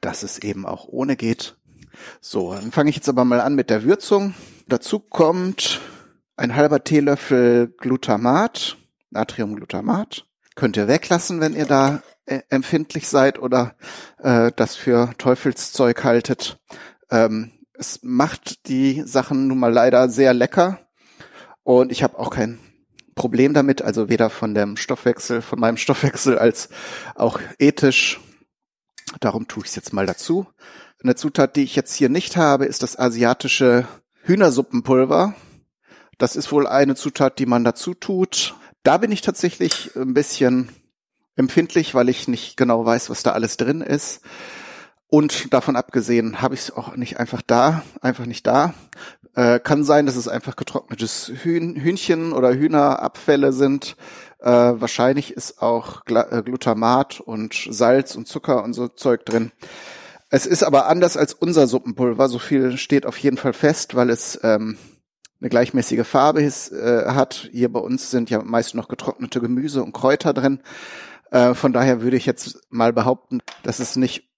dass 0.00 0.24
es 0.24 0.38
eben 0.40 0.66
auch 0.66 0.88
ohne 0.88 1.16
geht. 1.16 1.56
So, 2.20 2.52
dann 2.52 2.72
fange 2.72 2.90
ich 2.90 2.96
jetzt 2.96 3.08
aber 3.08 3.24
mal 3.24 3.40
an 3.40 3.54
mit 3.54 3.70
der 3.70 3.84
Würzung. 3.84 4.34
Dazu 4.66 4.98
kommt 4.98 5.80
ein 6.36 6.54
halber 6.56 6.84
Teelöffel 6.84 7.68
Glutamat, 7.78 8.76
Natriumglutamat. 9.10 10.26
Könnt 10.54 10.76
ihr 10.76 10.88
weglassen, 10.88 11.40
wenn 11.40 11.54
ihr 11.54 11.66
da 11.66 12.02
äh, 12.26 12.40
empfindlich 12.50 13.08
seid 13.08 13.38
oder 13.38 13.74
äh, 14.18 14.52
das 14.54 14.76
für 14.76 15.12
Teufelszeug 15.18 16.04
haltet. 16.04 16.58
Ähm, 17.10 17.52
es 17.74 18.00
macht 18.02 18.68
die 18.68 19.02
Sachen 19.04 19.48
nun 19.48 19.58
mal 19.58 19.72
leider 19.72 20.08
sehr 20.08 20.34
lecker 20.34 20.78
und 21.62 21.90
ich 21.90 22.02
habe 22.02 22.18
auch 22.18 22.30
kein 22.30 22.60
Problem 23.14 23.54
damit, 23.54 23.82
also 23.82 24.08
weder 24.08 24.30
von 24.30 24.54
dem 24.54 24.76
Stoffwechsel, 24.76 25.42
von 25.42 25.60
meinem 25.60 25.76
Stoffwechsel 25.76 26.38
als 26.38 26.68
auch 27.14 27.40
ethisch. 27.58 28.20
Darum 29.20 29.48
tue 29.48 29.64
ich 29.64 29.70
es 29.70 29.76
jetzt 29.76 29.92
mal 29.92 30.06
dazu. 30.06 30.46
Eine 31.02 31.14
Zutat, 31.14 31.56
die 31.56 31.64
ich 31.64 31.76
jetzt 31.76 31.94
hier 31.94 32.08
nicht 32.08 32.36
habe, 32.36 32.64
ist 32.64 32.82
das 32.82 32.98
asiatische 32.98 33.86
Hühnersuppenpulver. 34.22 35.34
Das 36.22 36.36
ist 36.36 36.52
wohl 36.52 36.68
eine 36.68 36.94
Zutat, 36.94 37.40
die 37.40 37.46
man 37.46 37.64
dazu 37.64 37.94
tut. 37.94 38.54
Da 38.84 38.98
bin 38.98 39.10
ich 39.10 39.22
tatsächlich 39.22 39.90
ein 39.96 40.14
bisschen 40.14 40.68
empfindlich, 41.34 41.96
weil 41.96 42.08
ich 42.08 42.28
nicht 42.28 42.56
genau 42.56 42.86
weiß, 42.86 43.10
was 43.10 43.24
da 43.24 43.32
alles 43.32 43.56
drin 43.56 43.80
ist. 43.80 44.20
Und 45.08 45.52
davon 45.52 45.74
abgesehen 45.74 46.40
habe 46.40 46.54
ich 46.54 46.60
es 46.60 46.70
auch 46.70 46.94
nicht 46.94 47.18
einfach 47.18 47.42
da, 47.44 47.82
einfach 48.02 48.24
nicht 48.24 48.46
da. 48.46 48.72
Äh, 49.34 49.58
kann 49.58 49.82
sein, 49.82 50.06
dass 50.06 50.14
es 50.14 50.28
einfach 50.28 50.54
getrocknetes 50.54 51.32
Hühn, 51.42 51.74
Hühnchen 51.74 52.32
oder 52.32 52.54
Hühnerabfälle 52.54 53.52
sind. 53.52 53.96
Äh, 54.38 54.48
wahrscheinlich 54.48 55.32
ist 55.32 55.60
auch 55.60 56.04
Gla 56.04 56.30
äh, 56.30 56.42
Glutamat 56.44 57.18
und 57.18 57.66
Salz 57.68 58.14
und 58.14 58.28
Zucker 58.28 58.62
und 58.62 58.74
so 58.74 58.86
Zeug 58.86 59.26
drin. 59.26 59.50
Es 60.30 60.46
ist 60.46 60.62
aber 60.62 60.86
anders 60.86 61.16
als 61.16 61.34
unser 61.34 61.66
Suppenpulver. 61.66 62.28
So 62.28 62.38
viel 62.38 62.76
steht 62.76 63.06
auf 63.06 63.18
jeden 63.18 63.38
Fall 63.38 63.54
fest, 63.54 63.96
weil 63.96 64.08
es 64.08 64.38
ähm, 64.44 64.78
eine 65.42 65.48
gleichmäßige 65.48 66.06
Farbe 66.06 66.40
äh, 66.40 67.06
hat. 67.10 67.48
Hier 67.50 67.70
bei 67.70 67.80
uns 67.80 68.12
sind 68.12 68.30
ja 68.30 68.42
meist 68.42 68.76
noch 68.76 68.86
getrocknete 68.86 69.40
Gemüse 69.40 69.82
und 69.82 69.92
Kräuter 69.92 70.32
drin. 70.32 70.60
Äh, 71.32 71.54
von 71.54 71.72
daher 71.72 72.00
würde 72.00 72.16
ich 72.16 72.26
jetzt 72.26 72.60
mal 72.70 72.92
behaupten, 72.92 73.40
dass 73.64 73.80
es 73.80 73.96
nicht 73.96 74.30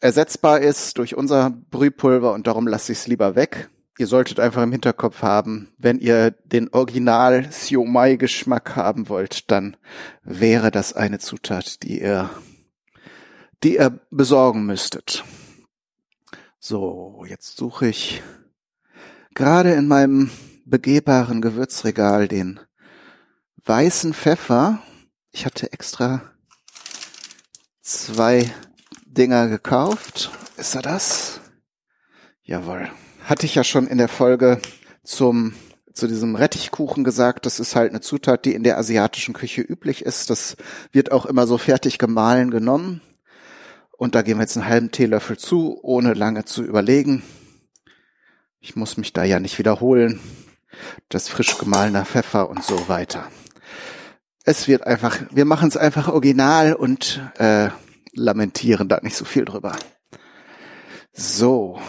ersetzbar 0.00 0.60
ist 0.60 0.98
durch 0.98 1.16
unser 1.16 1.50
Brühpulver 1.50 2.32
und 2.32 2.46
darum 2.46 2.68
lasse 2.68 2.92
ich 2.92 2.98
es 2.98 3.06
lieber 3.08 3.34
weg. 3.34 3.70
Ihr 3.98 4.06
solltet 4.06 4.38
einfach 4.38 4.62
im 4.62 4.70
Hinterkopf 4.70 5.22
haben, 5.22 5.72
wenn 5.78 5.98
ihr 5.98 6.30
den 6.30 6.72
Original 6.72 7.50
Siomai 7.50 8.14
Geschmack 8.14 8.76
haben 8.76 9.08
wollt, 9.08 9.50
dann 9.50 9.76
wäre 10.22 10.70
das 10.70 10.92
eine 10.92 11.18
Zutat, 11.18 11.82
die 11.82 12.00
ihr, 12.00 12.30
die 13.64 13.76
ihr 13.76 14.00
besorgen 14.10 14.64
müsstet. 14.64 15.24
So, 16.60 17.24
jetzt 17.28 17.56
suche 17.56 17.88
ich 17.88 18.22
gerade 19.34 19.72
in 19.72 19.88
meinem 19.88 20.30
begehbaren 20.64 21.40
Gewürzregal 21.40 22.28
den 22.28 22.60
weißen 23.64 24.14
Pfeffer. 24.14 24.82
Ich 25.30 25.46
hatte 25.46 25.72
extra 25.72 26.22
zwei 27.80 28.52
Dinger 29.06 29.48
gekauft. 29.48 30.30
Ist 30.56 30.74
er 30.74 30.82
das? 30.82 31.40
Jawohl. 32.42 32.90
Hatte 33.24 33.46
ich 33.46 33.54
ja 33.54 33.64
schon 33.64 33.86
in 33.86 33.98
der 33.98 34.08
Folge 34.08 34.60
zum 35.04 35.54
zu 35.92 36.06
diesem 36.06 36.36
Rettichkuchen 36.36 37.04
gesagt, 37.04 37.44
das 37.44 37.60
ist 37.60 37.76
halt 37.76 37.90
eine 37.90 38.00
Zutat, 38.00 38.44
die 38.44 38.54
in 38.54 38.62
der 38.62 38.78
asiatischen 38.78 39.34
Küche 39.34 39.60
üblich 39.60 40.04
ist. 40.04 40.30
Das 40.30 40.56
wird 40.90 41.12
auch 41.12 41.26
immer 41.26 41.46
so 41.46 41.58
fertig 41.58 41.98
gemahlen 41.98 42.50
genommen. 42.50 43.02
Und 43.90 44.14
da 44.14 44.22
geben 44.22 44.40
wir 44.40 44.44
jetzt 44.44 44.56
einen 44.56 44.68
halben 44.68 44.90
Teelöffel 44.90 45.36
zu, 45.38 45.78
ohne 45.82 46.14
lange 46.14 46.44
zu 46.44 46.64
überlegen. 46.64 47.22
Ich 48.58 48.74
muss 48.74 48.96
mich 48.96 49.12
da 49.12 49.24
ja 49.24 49.38
nicht 49.38 49.58
wiederholen. 49.58 50.20
Das 51.08 51.28
frisch 51.28 51.58
gemahlener 51.58 52.04
Pfeffer 52.04 52.48
und 52.48 52.64
so 52.64 52.88
weiter. 52.88 53.28
Es 54.44 54.66
wird 54.68 54.86
einfach, 54.86 55.18
wir 55.30 55.44
machen 55.44 55.68
es 55.68 55.76
einfach 55.76 56.08
original 56.08 56.74
und 56.74 57.20
äh, 57.38 57.68
lamentieren 58.12 58.88
da 58.88 59.00
nicht 59.02 59.16
so 59.16 59.24
viel 59.24 59.44
drüber. 59.44 59.76
So. 61.12 61.80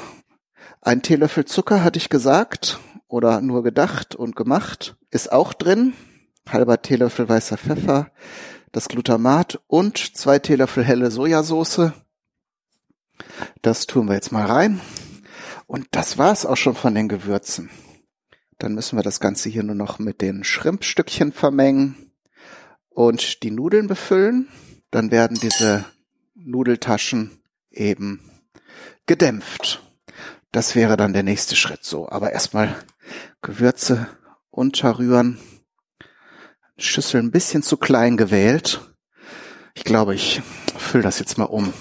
Ein 0.81 1.01
Teelöffel 1.01 1.45
Zucker 1.45 1.83
hatte 1.83 1.97
ich 1.97 2.09
gesagt 2.09 2.79
oder 3.07 3.41
nur 3.41 3.63
gedacht 3.63 4.15
und 4.15 4.35
gemacht. 4.35 4.95
Ist 5.09 5.31
auch 5.31 5.53
drin. 5.53 5.93
Halber 6.49 6.81
Teelöffel 6.81 7.29
weißer 7.29 7.57
Pfeffer, 7.57 8.11
das 8.73 8.89
Glutamat 8.89 9.61
und 9.67 10.17
zwei 10.17 10.39
Teelöffel 10.39 10.83
helle 10.83 11.09
Sojasauce. 11.09 11.93
Das 13.61 13.87
tun 13.87 14.07
wir 14.07 14.15
jetzt 14.15 14.33
mal 14.33 14.45
rein. 14.45 14.81
Und 15.67 15.87
das 15.91 16.17
war's 16.17 16.45
auch 16.45 16.57
schon 16.57 16.75
von 16.75 16.93
den 16.93 17.07
Gewürzen. 17.07 17.69
Dann 18.63 18.75
müssen 18.75 18.97
wir 18.97 19.03
das 19.03 19.19
Ganze 19.19 19.49
hier 19.49 19.61
nur 19.61 19.75
noch 19.75 19.99
mit 19.99 20.21
den 20.21 20.45
Schrimpstückchen 20.45 21.33
vermengen 21.33 22.13
und 22.87 23.43
die 23.43 23.51
Nudeln 23.51 23.87
befüllen. 23.87 24.47
Dann 24.89 25.11
werden 25.11 25.37
diese 25.37 25.83
Nudeltaschen 26.33 27.43
eben 27.71 28.21
gedämpft. 29.05 29.83
Das 30.53 30.75
wäre 30.75 30.95
dann 30.95 31.11
der 31.11 31.23
nächste 31.23 31.57
Schritt 31.57 31.83
so. 31.83 32.07
Aber 32.07 32.31
erstmal 32.31 32.73
Gewürze 33.41 34.07
unterrühren. 34.49 35.39
Schüssel 36.77 37.21
ein 37.21 37.31
bisschen 37.31 37.63
zu 37.63 37.75
klein 37.75 38.15
gewählt. 38.15 38.79
Ich 39.73 39.83
glaube, 39.83 40.15
ich 40.15 40.41
fülle 40.77 41.03
das 41.03 41.19
jetzt 41.19 41.37
mal 41.37 41.43
um. 41.43 41.73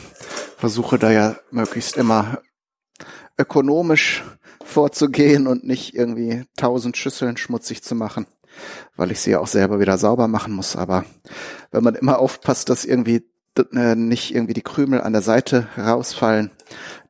Versuche 0.56 0.98
da 0.98 1.12
ja 1.12 1.36
möglichst 1.52 1.96
immer 1.96 2.42
ökonomisch 3.38 4.24
vorzugehen 4.72 5.46
und 5.46 5.64
nicht 5.64 5.94
irgendwie 5.94 6.44
tausend 6.56 6.96
Schüsseln 6.96 7.36
schmutzig 7.36 7.82
zu 7.82 7.94
machen, 7.94 8.26
weil 8.96 9.10
ich 9.10 9.20
sie 9.20 9.32
ja 9.32 9.40
auch 9.40 9.46
selber 9.46 9.80
wieder 9.80 9.98
sauber 9.98 10.28
machen 10.28 10.52
muss. 10.52 10.76
Aber 10.76 11.04
wenn 11.70 11.84
man 11.84 11.94
immer 11.94 12.18
aufpasst, 12.18 12.68
dass 12.68 12.84
irgendwie 12.84 13.24
äh, 13.74 13.94
nicht 13.94 14.34
irgendwie 14.34 14.54
die 14.54 14.62
Krümel 14.62 15.00
an 15.00 15.12
der 15.12 15.22
Seite 15.22 15.68
rausfallen, 15.76 16.50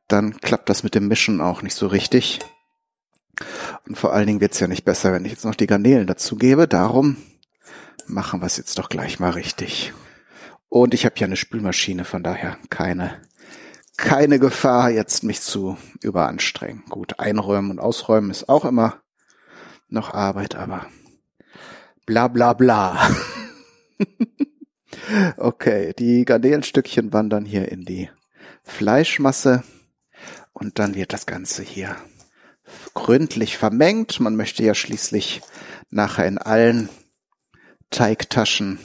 dann 0.07 0.37
klappt 0.39 0.69
das 0.69 0.83
mit 0.83 0.95
dem 0.95 1.07
Mischen 1.07 1.41
auch 1.41 1.61
nicht 1.61 1.75
so 1.75 1.87
richtig. 1.87 2.39
Und 3.87 3.97
vor 3.97 4.13
allen 4.13 4.27
Dingen 4.27 4.41
wird's 4.41 4.59
ja 4.59 4.67
nicht 4.67 4.85
besser, 4.85 5.13
wenn 5.13 5.25
ich 5.25 5.31
jetzt 5.31 5.45
noch 5.45 5.55
die 5.55 5.67
Garnelen 5.67 6.07
dazu 6.07 6.35
gebe. 6.35 6.67
Darum 6.67 7.17
machen 8.05 8.41
wir 8.41 8.45
es 8.45 8.57
jetzt 8.57 8.77
doch 8.77 8.89
gleich 8.89 9.19
mal 9.19 9.31
richtig. 9.31 9.93
Und 10.69 10.93
ich 10.93 11.05
habe 11.05 11.15
ja 11.17 11.27
eine 11.27 11.35
Spülmaschine, 11.35 12.03
von 12.03 12.23
daher 12.23 12.57
keine, 12.69 13.21
keine 13.97 14.39
Gefahr, 14.39 14.89
jetzt 14.89 15.23
mich 15.23 15.41
zu 15.41 15.77
überanstrengen. 16.01 16.83
Gut, 16.89 17.19
einräumen 17.19 17.71
und 17.71 17.79
ausräumen 17.79 18.31
ist 18.31 18.49
auch 18.49 18.65
immer 18.65 19.01
noch 19.87 20.13
Arbeit, 20.13 20.55
aber 20.55 20.87
bla 22.05 22.27
bla 22.27 22.53
bla. 22.53 23.09
Okay, 25.37 25.93
die 25.97 26.23
Garnelenstückchen 26.23 27.13
wandern 27.13 27.45
hier 27.45 27.71
in 27.71 27.83
die 27.83 28.09
Fleischmasse 28.63 29.63
und 30.53 30.79
dann 30.79 30.95
wird 30.95 31.13
das 31.13 31.25
Ganze 31.25 31.63
hier 31.63 31.95
gründlich 32.93 33.57
vermengt. 33.57 34.19
Man 34.19 34.35
möchte 34.35 34.63
ja 34.63 34.73
schließlich 34.73 35.41
nachher 35.89 36.25
in 36.27 36.37
allen 36.37 36.89
Teigtaschen 37.89 38.79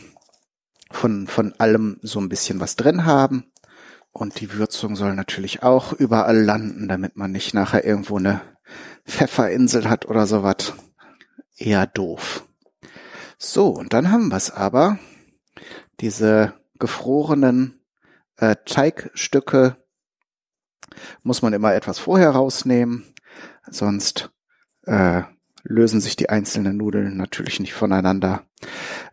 von, 0.91 1.27
von 1.27 1.55
allem 1.59 1.99
so 2.03 2.21
ein 2.21 2.29
bisschen 2.29 2.61
was 2.61 2.77
drin 2.77 3.05
haben. 3.05 3.51
Und 4.19 4.41
die 4.41 4.53
Würzung 4.53 4.97
soll 4.97 5.15
natürlich 5.15 5.63
auch 5.63 5.93
überall 5.93 6.37
landen, 6.37 6.89
damit 6.89 7.15
man 7.15 7.31
nicht 7.31 7.55
nachher 7.55 7.85
irgendwo 7.85 8.19
eine 8.19 8.41
Pfefferinsel 9.07 9.89
hat 9.89 10.07
oder 10.07 10.27
sowas. 10.27 10.73
Eher 11.57 11.87
doof. 11.87 12.45
So, 13.39 13.69
und 13.69 13.93
dann 13.93 14.11
haben 14.11 14.31
wir 14.31 14.37
es 14.37 14.51
aber. 14.51 14.99
Diese 16.01 16.55
gefrorenen 16.81 17.81
äh, 18.39 18.57
Teigstücke 18.65 19.77
muss 21.23 21.41
man 21.41 21.53
immer 21.53 21.75
etwas 21.75 22.01
vorher 22.01 22.31
rausnehmen, 22.31 23.15
sonst 23.71 24.33
äh, 24.87 25.23
lösen 25.69 26.01
sich 26.01 26.17
die 26.17 26.31
einzelnen 26.31 26.79
Nudeln 26.79 27.17
natürlich 27.17 27.61
nicht 27.61 27.75
voneinander. 27.75 28.43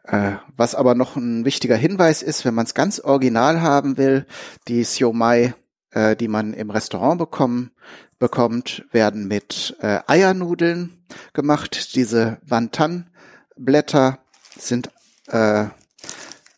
Äh, 0.03 0.33
was 0.55 0.73
aber 0.73 0.95
noch 0.95 1.15
ein 1.15 1.45
wichtiger 1.45 1.75
Hinweis 1.75 2.21
ist, 2.21 2.45
wenn 2.45 2.55
man 2.55 2.65
es 2.65 2.73
ganz 2.73 2.99
original 2.99 3.61
haben 3.61 3.97
will, 3.97 4.25
die 4.67 4.83
Siomai, 4.83 5.53
äh, 5.91 6.15
die 6.15 6.29
man 6.29 6.53
im 6.53 6.69
Restaurant 6.69 7.19
bekommen, 7.19 7.71
bekommt, 8.19 8.85
werden 8.91 9.27
mit 9.27 9.75
äh, 9.81 9.99
Eiernudeln 10.07 11.05
gemacht. 11.33 11.95
Diese 11.95 12.37
Wantan-Blätter 12.47 14.19
sind 14.57 14.89
äh, 15.27 15.65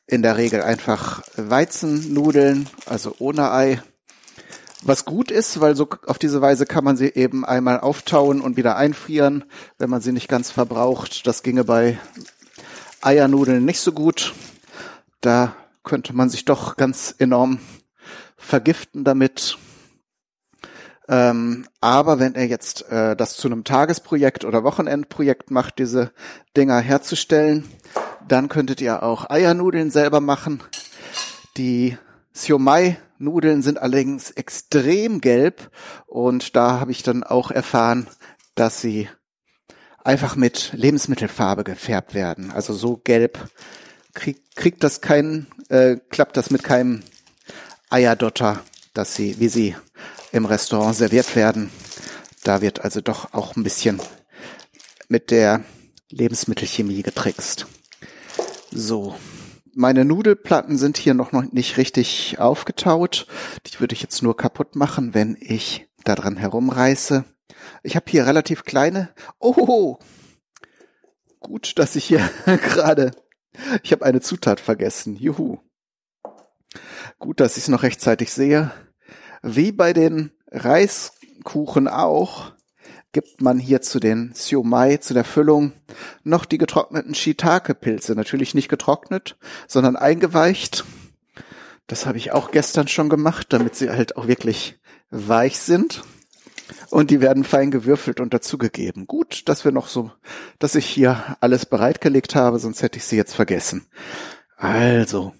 in 0.05 0.21
der 0.21 0.37
Regel 0.37 0.61
einfach 0.61 1.23
Weizennudeln, 1.35 2.69
also 2.85 3.15
ohne 3.17 3.51
Ei. 3.51 3.81
Was 4.83 5.05
gut 5.05 5.31
ist, 5.31 5.59
weil 5.59 5.75
so 5.75 5.89
auf 6.05 6.19
diese 6.19 6.41
Weise 6.41 6.65
kann 6.65 6.83
man 6.83 6.97
sie 6.97 7.07
eben 7.07 7.43
einmal 7.45 7.79
auftauen 7.79 8.41
und 8.41 8.57
wieder 8.57 8.75
einfrieren, 8.75 9.43
wenn 9.79 9.89
man 9.89 10.01
sie 10.01 10.11
nicht 10.11 10.27
ganz 10.27 10.51
verbraucht. 10.51 11.25
Das 11.25 11.41
ginge 11.41 11.63
bei 11.63 11.97
Eiernudeln 13.01 13.65
nicht 13.65 13.79
so 13.79 13.91
gut. 13.91 14.33
Da 15.21 15.55
könnte 15.83 16.13
man 16.13 16.29
sich 16.29 16.45
doch 16.45 16.75
ganz 16.75 17.15
enorm 17.17 17.59
vergiften 18.37 19.03
damit. 19.03 19.57
Ähm, 21.09 21.65
aber 21.79 22.19
wenn 22.19 22.35
er 22.35 22.45
jetzt 22.45 22.89
äh, 22.91 23.15
das 23.15 23.37
zu 23.37 23.47
einem 23.47 23.63
Tagesprojekt 23.63 24.45
oder 24.45 24.63
Wochenendprojekt 24.63 25.51
macht, 25.51 25.79
diese 25.79 26.11
Dinger 26.55 26.79
herzustellen, 26.79 27.63
dann 28.27 28.49
könntet 28.49 28.81
ihr 28.81 29.03
auch 29.03 29.29
Eiernudeln 29.29 29.89
selber 29.89 30.19
machen. 30.19 30.61
Die 31.55 31.97
Siomai-Nudeln 33.19 33.61
sind 33.61 33.79
allerdings 33.79 34.31
extrem 34.31 35.21
gelb 35.21 35.71
und 36.05 36.55
da 36.55 36.79
habe 36.79 36.91
ich 36.91 37.03
dann 37.03 37.23
auch 37.23 37.51
erfahren, 37.51 38.07
dass 38.55 38.81
sie 38.81 39.09
einfach 40.03 40.35
mit 40.35 40.71
Lebensmittelfarbe 40.73 41.63
gefärbt 41.63 42.13
werden. 42.13 42.51
Also 42.51 42.73
so 42.73 42.97
gelb 42.97 43.49
krieg, 44.13 44.41
kriegt 44.55 44.83
das 44.83 45.01
kein, 45.01 45.47
äh, 45.69 45.97
klappt 46.09 46.37
das 46.37 46.49
mit 46.49 46.63
keinem 46.63 47.03
Eierdotter, 47.89 48.61
dass 48.93 49.15
sie, 49.15 49.39
wie 49.39 49.49
sie 49.49 49.75
im 50.31 50.45
Restaurant 50.45 50.95
serviert 50.95 51.35
werden. 51.35 51.69
Da 52.43 52.61
wird 52.61 52.83
also 52.83 53.01
doch 53.01 53.33
auch 53.33 53.55
ein 53.55 53.63
bisschen 53.63 54.01
mit 55.09 55.31
der 55.31 55.63
Lebensmittelchemie 56.09 57.03
getrickst. 57.03 57.67
So. 58.71 59.15
Meine 59.79 60.05
Nudelplatten 60.05 60.75
sind 60.75 60.97
hier 60.97 61.13
noch 61.13 61.31
nicht 61.31 61.77
richtig 61.77 62.39
aufgetaut. 62.39 63.27
Die 63.67 63.79
würde 63.79 63.93
ich 63.93 64.01
jetzt 64.01 64.23
nur 64.23 64.35
kaputt 64.35 64.75
machen, 64.75 65.13
wenn 65.13 65.37
ich 65.39 65.87
daran 66.03 66.35
herumreiße. 66.35 67.25
Ich 67.83 67.95
habe 67.95 68.07
hier 68.09 68.25
relativ 68.25 68.63
kleine. 68.63 69.13
Oh, 69.37 69.99
gut, 71.39 71.77
dass 71.77 71.95
ich 71.95 72.05
hier 72.05 72.27
gerade. 72.45 73.11
Ich 73.83 73.91
habe 73.91 74.03
eine 74.03 74.19
Zutat 74.19 74.59
vergessen. 74.59 75.15
Juhu. 75.15 75.59
Gut, 77.19 77.39
dass 77.39 77.55
ich 77.55 77.65
es 77.65 77.69
noch 77.69 77.83
rechtzeitig 77.83 78.33
sehe. 78.33 78.71
Wie 79.43 79.71
bei 79.71 79.93
den 79.93 80.31
Reiskuchen 80.49 81.87
auch, 81.87 82.53
gibt 83.17 83.41
man 83.41 83.57
hier 83.57 83.81
zu 83.81 83.99
den 83.99 84.29
Siomai, 84.35 84.97
zu 84.97 85.15
der 85.15 85.23
Füllung, 85.23 85.71
noch 86.23 86.45
die 86.45 86.59
getrockneten 86.59 87.15
Shiitake-Pilze. 87.15 88.13
Natürlich 88.13 88.53
nicht 88.53 88.69
getrocknet, 88.69 89.37
sondern 89.67 89.95
eingeweicht. 89.95 90.85
Das 91.87 92.05
habe 92.05 92.19
ich 92.19 92.31
auch 92.31 92.51
gestern 92.51 92.87
schon 92.87 93.09
gemacht, 93.09 93.47
damit 93.49 93.75
sie 93.75 93.89
halt 93.89 94.17
auch 94.17 94.27
wirklich 94.27 94.79
weich 95.09 95.57
sind. 95.57 96.03
Und 96.91 97.09
die 97.09 97.19
werden 97.19 97.43
fein 97.43 97.71
gewürfelt 97.71 98.19
und 98.19 98.35
dazugegeben. 98.35 99.07
Gut, 99.07 99.49
dass 99.49 99.65
wir 99.65 99.71
noch 99.71 99.87
so, 99.87 100.11
dass 100.59 100.75
ich 100.75 100.85
hier 100.85 101.37
alles 101.39 101.65
bereitgelegt 101.65 102.35
habe, 102.35 102.59
sonst 102.59 102.83
hätte 102.83 102.99
ich 102.99 103.05
sie 103.05 103.17
jetzt 103.17 103.33
vergessen. 103.33 103.87
Also, 104.57 105.33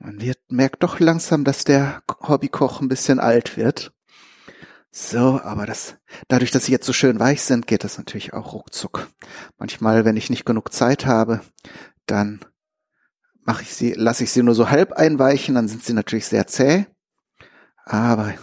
man 0.00 0.20
wird, 0.20 0.40
merkt 0.48 0.82
doch 0.82 0.98
langsam, 0.98 1.44
dass 1.44 1.62
der 1.62 2.02
Hobbykoch 2.26 2.80
ein 2.80 2.88
bisschen 2.88 3.20
alt 3.20 3.56
wird. 3.56 3.92
So, 4.92 5.40
aber 5.40 5.66
das, 5.66 5.96
dadurch, 6.28 6.50
dass 6.50 6.66
sie 6.66 6.72
jetzt 6.72 6.86
so 6.86 6.92
schön 6.92 7.18
weich 7.18 7.42
sind, 7.42 7.66
geht 7.66 7.84
das 7.84 7.98
natürlich 7.98 8.32
auch 8.32 8.52
ruckzuck. 8.52 9.08
Manchmal, 9.58 10.04
wenn 10.04 10.16
ich 10.16 10.30
nicht 10.30 10.44
genug 10.44 10.72
Zeit 10.72 11.06
habe, 11.06 11.40
dann 12.06 12.40
mache 13.42 13.62
ich 13.62 13.74
sie, 13.74 13.92
lasse 13.92 14.24
ich 14.24 14.32
sie 14.32 14.42
nur 14.42 14.54
so 14.54 14.70
halb 14.70 14.92
einweichen, 14.92 15.54
dann 15.54 15.68
sind 15.68 15.84
sie 15.84 15.92
natürlich 15.92 16.26
sehr 16.26 16.46
zäh. 16.46 16.86
Aber 17.84 18.34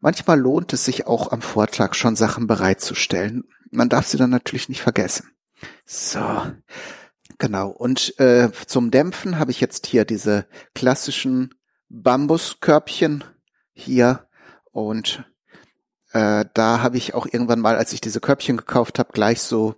manchmal 0.00 0.38
lohnt 0.38 0.72
es 0.72 0.84
sich 0.84 1.06
auch 1.06 1.32
am 1.32 1.42
Vortag 1.42 1.94
schon 1.94 2.16
Sachen 2.16 2.46
bereitzustellen. 2.46 3.44
Man 3.70 3.88
darf 3.88 4.06
sie 4.06 4.18
dann 4.18 4.30
natürlich 4.30 4.68
nicht 4.68 4.82
vergessen. 4.82 5.30
So, 5.84 6.20
genau. 7.38 7.70
Und 7.70 8.18
äh, 8.18 8.50
zum 8.66 8.90
Dämpfen 8.90 9.38
habe 9.38 9.50
ich 9.50 9.60
jetzt 9.60 9.86
hier 9.86 10.04
diese 10.04 10.46
klassischen 10.74 11.54
Bambuskörbchen 11.88 13.24
hier 13.72 14.28
und 14.70 15.24
äh, 16.12 16.44
da 16.54 16.82
habe 16.82 16.96
ich 16.96 17.14
auch 17.14 17.26
irgendwann 17.26 17.60
mal, 17.60 17.76
als 17.76 17.92
ich 17.92 18.00
diese 18.00 18.20
Körbchen 18.20 18.56
gekauft 18.56 18.98
habe, 18.98 19.12
gleich 19.12 19.40
so 19.40 19.74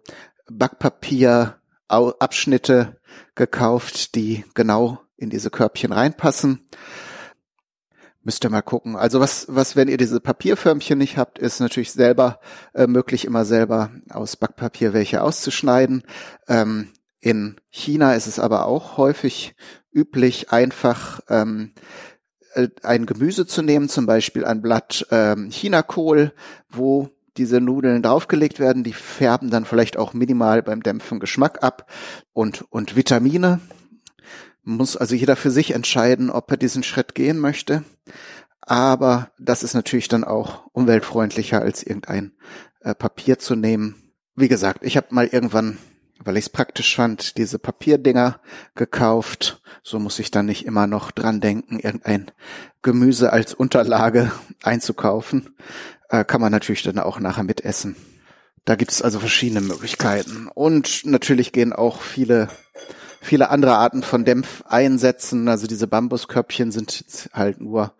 Backpapier 0.50 1.56
Abschnitte 1.88 2.96
gekauft, 3.34 4.14
die 4.14 4.44
genau 4.54 5.00
in 5.16 5.30
diese 5.30 5.50
Körbchen 5.50 5.92
reinpassen. 5.92 6.66
Müsst 8.22 8.44
ihr 8.44 8.50
mal 8.50 8.62
gucken. 8.62 8.96
Also 8.96 9.20
was, 9.20 9.46
was, 9.48 9.76
wenn 9.76 9.88
ihr 9.88 9.98
diese 9.98 10.18
Papierförmchen 10.18 10.98
nicht 10.98 11.18
habt, 11.18 11.38
ist 11.38 11.60
natürlich 11.60 11.92
selber 11.92 12.40
äh, 12.72 12.86
möglich, 12.86 13.26
immer 13.26 13.44
selber 13.44 13.90
aus 14.10 14.36
Backpapier 14.36 14.94
welche 14.94 15.22
auszuschneiden. 15.22 16.04
Ähm, 16.48 16.90
in 17.20 17.60
China 17.68 18.14
ist 18.14 18.26
es 18.26 18.38
aber 18.38 18.66
auch 18.66 18.96
häufig 18.96 19.54
üblich, 19.92 20.50
einfach 20.52 21.20
ähm, 21.28 21.74
äh, 21.76 22.13
ein 22.82 23.06
Gemüse 23.06 23.46
zu 23.46 23.62
nehmen, 23.62 23.88
zum 23.88 24.06
Beispiel 24.06 24.44
ein 24.44 24.62
Blatt 24.62 25.06
ähm, 25.10 25.50
Chinakohl, 25.50 26.32
wo 26.70 27.10
diese 27.36 27.60
Nudeln 27.60 28.02
draufgelegt 28.02 28.60
werden, 28.60 28.84
die 28.84 28.92
färben 28.92 29.50
dann 29.50 29.64
vielleicht 29.64 29.96
auch 29.96 30.14
minimal 30.14 30.62
beim 30.62 30.82
Dämpfen 30.82 31.20
Geschmack 31.20 31.62
ab 31.62 31.90
und, 32.32 32.64
und 32.70 32.96
Vitamine. 32.96 33.60
Muss 34.62 34.96
also 34.96 35.14
jeder 35.14 35.36
für 35.36 35.50
sich 35.50 35.72
entscheiden, 35.72 36.30
ob 36.30 36.50
er 36.50 36.56
diesen 36.56 36.82
Schritt 36.82 37.14
gehen 37.14 37.38
möchte. 37.38 37.84
Aber 38.60 39.30
das 39.38 39.62
ist 39.62 39.74
natürlich 39.74 40.08
dann 40.08 40.24
auch 40.24 40.66
umweltfreundlicher 40.72 41.60
als 41.60 41.82
irgendein 41.82 42.32
äh, 42.80 42.94
Papier 42.94 43.38
zu 43.38 43.56
nehmen. 43.56 43.96
Wie 44.36 44.48
gesagt, 44.48 44.78
ich 44.82 44.96
habe 44.96 45.08
mal 45.10 45.26
irgendwann 45.26 45.78
weil 46.22 46.36
ich 46.36 46.46
es 46.46 46.50
praktisch 46.50 46.96
fand, 46.96 47.36
diese 47.36 47.58
Papierdinger 47.58 48.40
gekauft. 48.74 49.62
So 49.82 49.98
muss 49.98 50.18
ich 50.18 50.30
dann 50.30 50.46
nicht 50.46 50.66
immer 50.66 50.86
noch 50.86 51.10
dran 51.10 51.40
denken, 51.40 51.78
irgendein 51.78 52.30
Gemüse 52.82 53.32
als 53.32 53.54
Unterlage 53.54 54.32
einzukaufen. 54.62 55.54
Äh, 56.08 56.24
kann 56.24 56.40
man 56.40 56.52
natürlich 56.52 56.82
dann 56.82 56.98
auch 56.98 57.18
nachher 57.20 57.44
mitessen. 57.44 57.96
Da 58.64 58.76
gibt 58.76 58.92
es 58.92 59.02
also 59.02 59.20
verschiedene 59.20 59.60
Möglichkeiten. 59.60 60.48
Und 60.52 61.04
natürlich 61.04 61.52
gehen 61.52 61.72
auch 61.72 62.00
viele, 62.00 62.48
viele 63.20 63.50
andere 63.50 63.76
Arten 63.76 64.02
von 64.02 64.24
Dämpfeinsätzen. 64.24 65.48
Also 65.48 65.66
diese 65.66 65.86
Bambusköpfchen 65.86 66.72
sind 66.72 67.28
halt 67.34 67.60
nur 67.60 67.94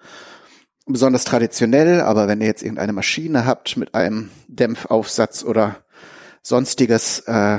besonders 0.86 1.24
traditionell, 1.24 2.00
aber 2.00 2.28
wenn 2.28 2.40
ihr 2.40 2.46
jetzt 2.46 2.62
irgendeine 2.62 2.92
Maschine 2.92 3.46
habt 3.46 3.76
mit 3.76 3.94
einem 3.94 4.30
Dämpfaufsatz 4.48 5.44
oder 5.44 5.76
sonstiges, 6.42 7.20
äh, 7.20 7.58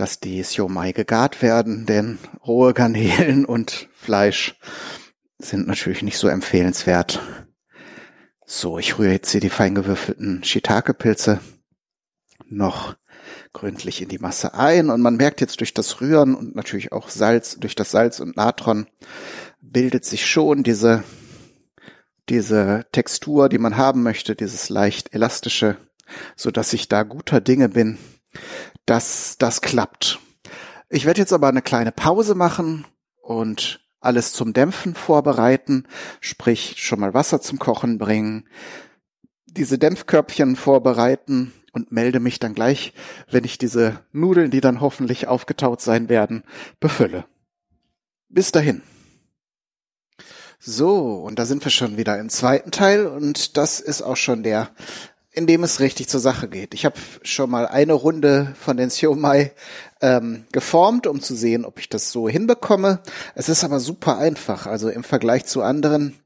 dass 0.00 0.18
die 0.18 0.42
Siomai 0.42 0.92
gegart 0.92 1.42
werden, 1.42 1.84
denn 1.84 2.18
rohe 2.46 2.72
Garnelen 2.72 3.44
und 3.44 3.88
Fleisch 3.92 4.58
sind 5.38 5.66
natürlich 5.66 6.02
nicht 6.02 6.16
so 6.16 6.28
empfehlenswert. 6.28 7.20
So, 8.46 8.78
ich 8.78 8.98
rühre 8.98 9.12
jetzt 9.12 9.30
hier 9.30 9.42
die 9.42 9.50
fein 9.50 9.74
gewürfelten 9.74 10.42
Shiitake-Pilze 10.42 11.40
noch 12.48 12.96
gründlich 13.52 14.00
in 14.00 14.08
die 14.08 14.18
Masse 14.18 14.54
ein 14.54 14.88
und 14.88 15.02
man 15.02 15.16
merkt 15.16 15.42
jetzt 15.42 15.60
durch 15.60 15.74
das 15.74 16.00
Rühren 16.00 16.34
und 16.34 16.56
natürlich 16.56 16.92
auch 16.92 17.10
Salz, 17.10 17.58
durch 17.60 17.74
das 17.74 17.90
Salz 17.90 18.20
und 18.20 18.36
Natron 18.36 18.86
bildet 19.60 20.06
sich 20.06 20.26
schon 20.26 20.62
diese 20.62 21.04
diese 22.30 22.86
Textur, 22.92 23.48
die 23.48 23.58
man 23.58 23.76
haben 23.76 24.02
möchte, 24.02 24.34
dieses 24.34 24.68
leicht 24.68 25.12
elastische, 25.14 25.76
so 26.36 26.50
dass 26.50 26.72
ich 26.72 26.88
da 26.88 27.02
guter 27.02 27.40
Dinge 27.40 27.68
bin, 27.68 27.98
dass 28.90 29.38
das 29.38 29.60
klappt. 29.60 30.18
Ich 30.88 31.04
werde 31.06 31.20
jetzt 31.20 31.32
aber 31.32 31.46
eine 31.46 31.62
kleine 31.62 31.92
Pause 31.92 32.34
machen 32.34 32.84
und 33.22 33.86
alles 34.00 34.32
zum 34.32 34.52
Dämpfen 34.52 34.96
vorbereiten, 34.96 35.86
sprich 36.20 36.74
schon 36.78 36.98
mal 36.98 37.14
Wasser 37.14 37.40
zum 37.40 37.60
Kochen 37.60 37.98
bringen, 37.98 38.48
diese 39.46 39.78
Dämpfkörbchen 39.78 40.56
vorbereiten 40.56 41.52
und 41.72 41.92
melde 41.92 42.18
mich 42.18 42.40
dann 42.40 42.52
gleich, 42.52 42.92
wenn 43.30 43.44
ich 43.44 43.58
diese 43.58 44.00
Nudeln, 44.10 44.50
die 44.50 44.60
dann 44.60 44.80
hoffentlich 44.80 45.28
aufgetaut 45.28 45.80
sein 45.80 46.08
werden, 46.08 46.42
befülle. 46.80 47.26
Bis 48.28 48.50
dahin. 48.50 48.82
So, 50.58 51.14
und 51.14 51.38
da 51.38 51.46
sind 51.46 51.64
wir 51.64 51.70
schon 51.70 51.96
wieder 51.96 52.18
im 52.18 52.28
zweiten 52.28 52.72
Teil 52.72 53.06
und 53.06 53.56
das 53.56 53.78
ist 53.78 54.02
auch 54.02 54.16
schon 54.16 54.42
der, 54.42 54.68
in 55.32 55.46
dem 55.46 55.62
es 55.62 55.80
richtig 55.80 56.08
zur 56.08 56.20
Sache 56.20 56.48
geht. 56.48 56.74
Ich 56.74 56.84
habe 56.84 56.96
schon 57.22 57.50
mal 57.50 57.66
eine 57.66 57.92
Runde 57.92 58.54
von 58.60 58.76
den 58.76 58.90
Siomai 58.90 59.52
ähm, 60.00 60.44
geformt, 60.52 61.06
um 61.06 61.20
zu 61.22 61.34
sehen, 61.34 61.64
ob 61.64 61.78
ich 61.78 61.88
das 61.88 62.10
so 62.10 62.28
hinbekomme. 62.28 63.00
Es 63.34 63.48
ist 63.48 63.62
aber 63.62 63.78
super 63.78 64.18
einfach, 64.18 64.66
also 64.66 64.88
im 64.88 65.04
Vergleich 65.04 65.44
zu 65.46 65.62
anderen 65.62 66.18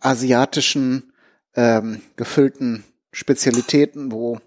asiatischen 0.00 1.12
ähm, 1.56 2.02
gefüllten 2.16 2.84
Spezialitäten, 3.12 4.12
wo 4.12 4.38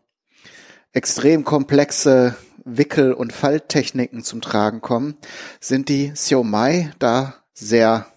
extrem 0.93 1.43
komplexe 1.43 2.36
Wickel- 2.63 3.13
und 3.13 3.34
Falttechniken 3.34 4.24
zum 4.24 4.41
Tragen 4.41 4.82
kommen, 4.82 5.17
sind 5.60 5.89
die 5.89 6.12
Siomai 6.15 6.91
da 7.00 7.36
sehr 7.54 8.08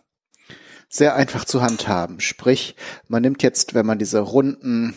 sehr 0.92 1.14
einfach 1.14 1.44
zu 1.44 1.62
handhaben. 1.62 2.20
Sprich, 2.20 2.74
man 3.06 3.22
nimmt 3.22 3.44
jetzt, 3.44 3.74
wenn 3.74 3.86
man 3.86 4.00
diese 4.00 4.18
runden 4.18 4.96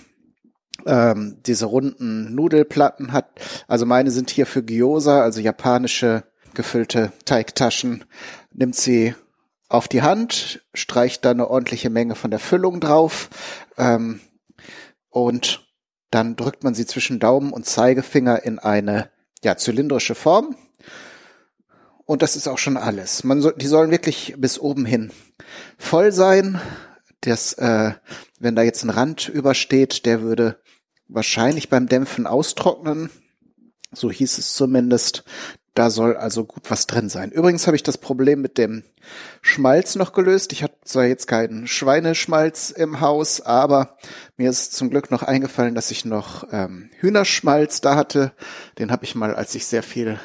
ähm, 0.86 1.38
diese 1.46 1.65
runden 1.65 2.34
Nudelplatten 2.36 3.12
hat, 3.12 3.30
also 3.67 3.86
meine 3.86 4.12
sind 4.12 4.30
hier 4.30 4.46
für 4.46 4.63
Gyoza, 4.63 5.22
also 5.22 5.39
japanische 5.41 6.24
gefüllte 6.54 7.12
Teigtaschen, 7.26 8.06
nimmt 8.52 8.76
sie 8.76 9.15
auf 9.69 9.88
die 9.88 10.04
Hand, 10.04 10.63
streicht 10.74 11.26
da 11.26 11.32
eine 11.32 11.50
ordentliche 11.50 11.89
Menge 11.89 12.15
von 12.15 12.30
der 12.30 12.39
Füllung 12.39 12.80
drauf 12.80 13.30
ähm, 13.78 14.19
und 15.10 15.67
dann 16.12 16.36
drückt 16.36 16.63
man 16.63 16.76
sie 16.76 16.86
zwischen 16.86 17.19
Daumen 17.19 17.52
und 17.52 17.65
Zeigefinger 17.65 18.43
in 18.43 18.60
eine 18.60 19.10
ja, 19.43 19.58
zylindrische 19.58 20.13
Form. 20.13 20.56
Und 22.06 22.22
das 22.22 22.36
ist 22.36 22.48
auch 22.48 22.58
schon 22.58 22.78
alles. 22.78 23.24
Man 23.24 23.41
soll, 23.41 23.56
die 23.58 23.65
sollen 23.67 23.89
wirklich 23.89 24.36
bis 24.38 24.60
oben 24.60 24.86
hin 24.86 25.12
voll 25.78 26.12
sein. 26.12 26.62
Das, 27.22 27.54
äh, 27.54 27.93
wenn 28.39 28.56
da 28.56 28.62
jetzt 28.62 28.84
ein 28.84 28.89
Rand 28.89 29.30
übersteht, 29.30 30.06
der 30.06 30.22
würde 30.22 30.60
wahrscheinlich 31.13 31.69
beim 31.69 31.88
Dämpfen 31.88 32.28
austrocknen. 32.28 33.10
So 33.91 34.12
hieß 34.12 34.38
es 34.38 34.56
zumindest. 34.56 35.23
Da 35.76 35.89
soll 35.89 36.15
also 36.15 36.45
gut 36.45 36.69
was 36.69 36.86
drin 36.86 37.10
sein. 37.10 37.32
Übrigens 37.32 37.65
habe 37.65 37.76
ich 37.76 37.82
das 37.82 37.97
Problem 37.97 38.41
mit 38.41 38.60
dem 38.60 38.84
Schmalz 39.41 39.95
noch 39.95 40.13
gelöst. 40.13 40.52
Ich 40.52 40.62
habe 40.62 40.73
zwar 40.84 41.06
jetzt 41.06 41.28
keinen 41.28 41.65
Schweineschmalz 41.65 42.69
im 42.69 43.02
Haus, 43.02 43.41
aber 43.41 43.97
mir 44.38 44.52
ist 44.52 44.73
zum 44.73 44.91
Glück 44.91 45.10
noch 45.10 45.23
eingefallen, 45.23 45.73
dass 45.73 45.89
ich 45.89 46.06
noch 46.06 46.47
ähm, 46.52 46.91
Hühnerschmalz 46.99 47.82
da 47.82 47.95
hatte. 47.95 48.34
Den 48.78 48.91
habe 48.91 49.04
ich 49.04 49.15
mal, 49.15 49.34
als 49.34 49.56
ich 49.56 49.65
sehr 49.65 49.82
viel 49.82 50.19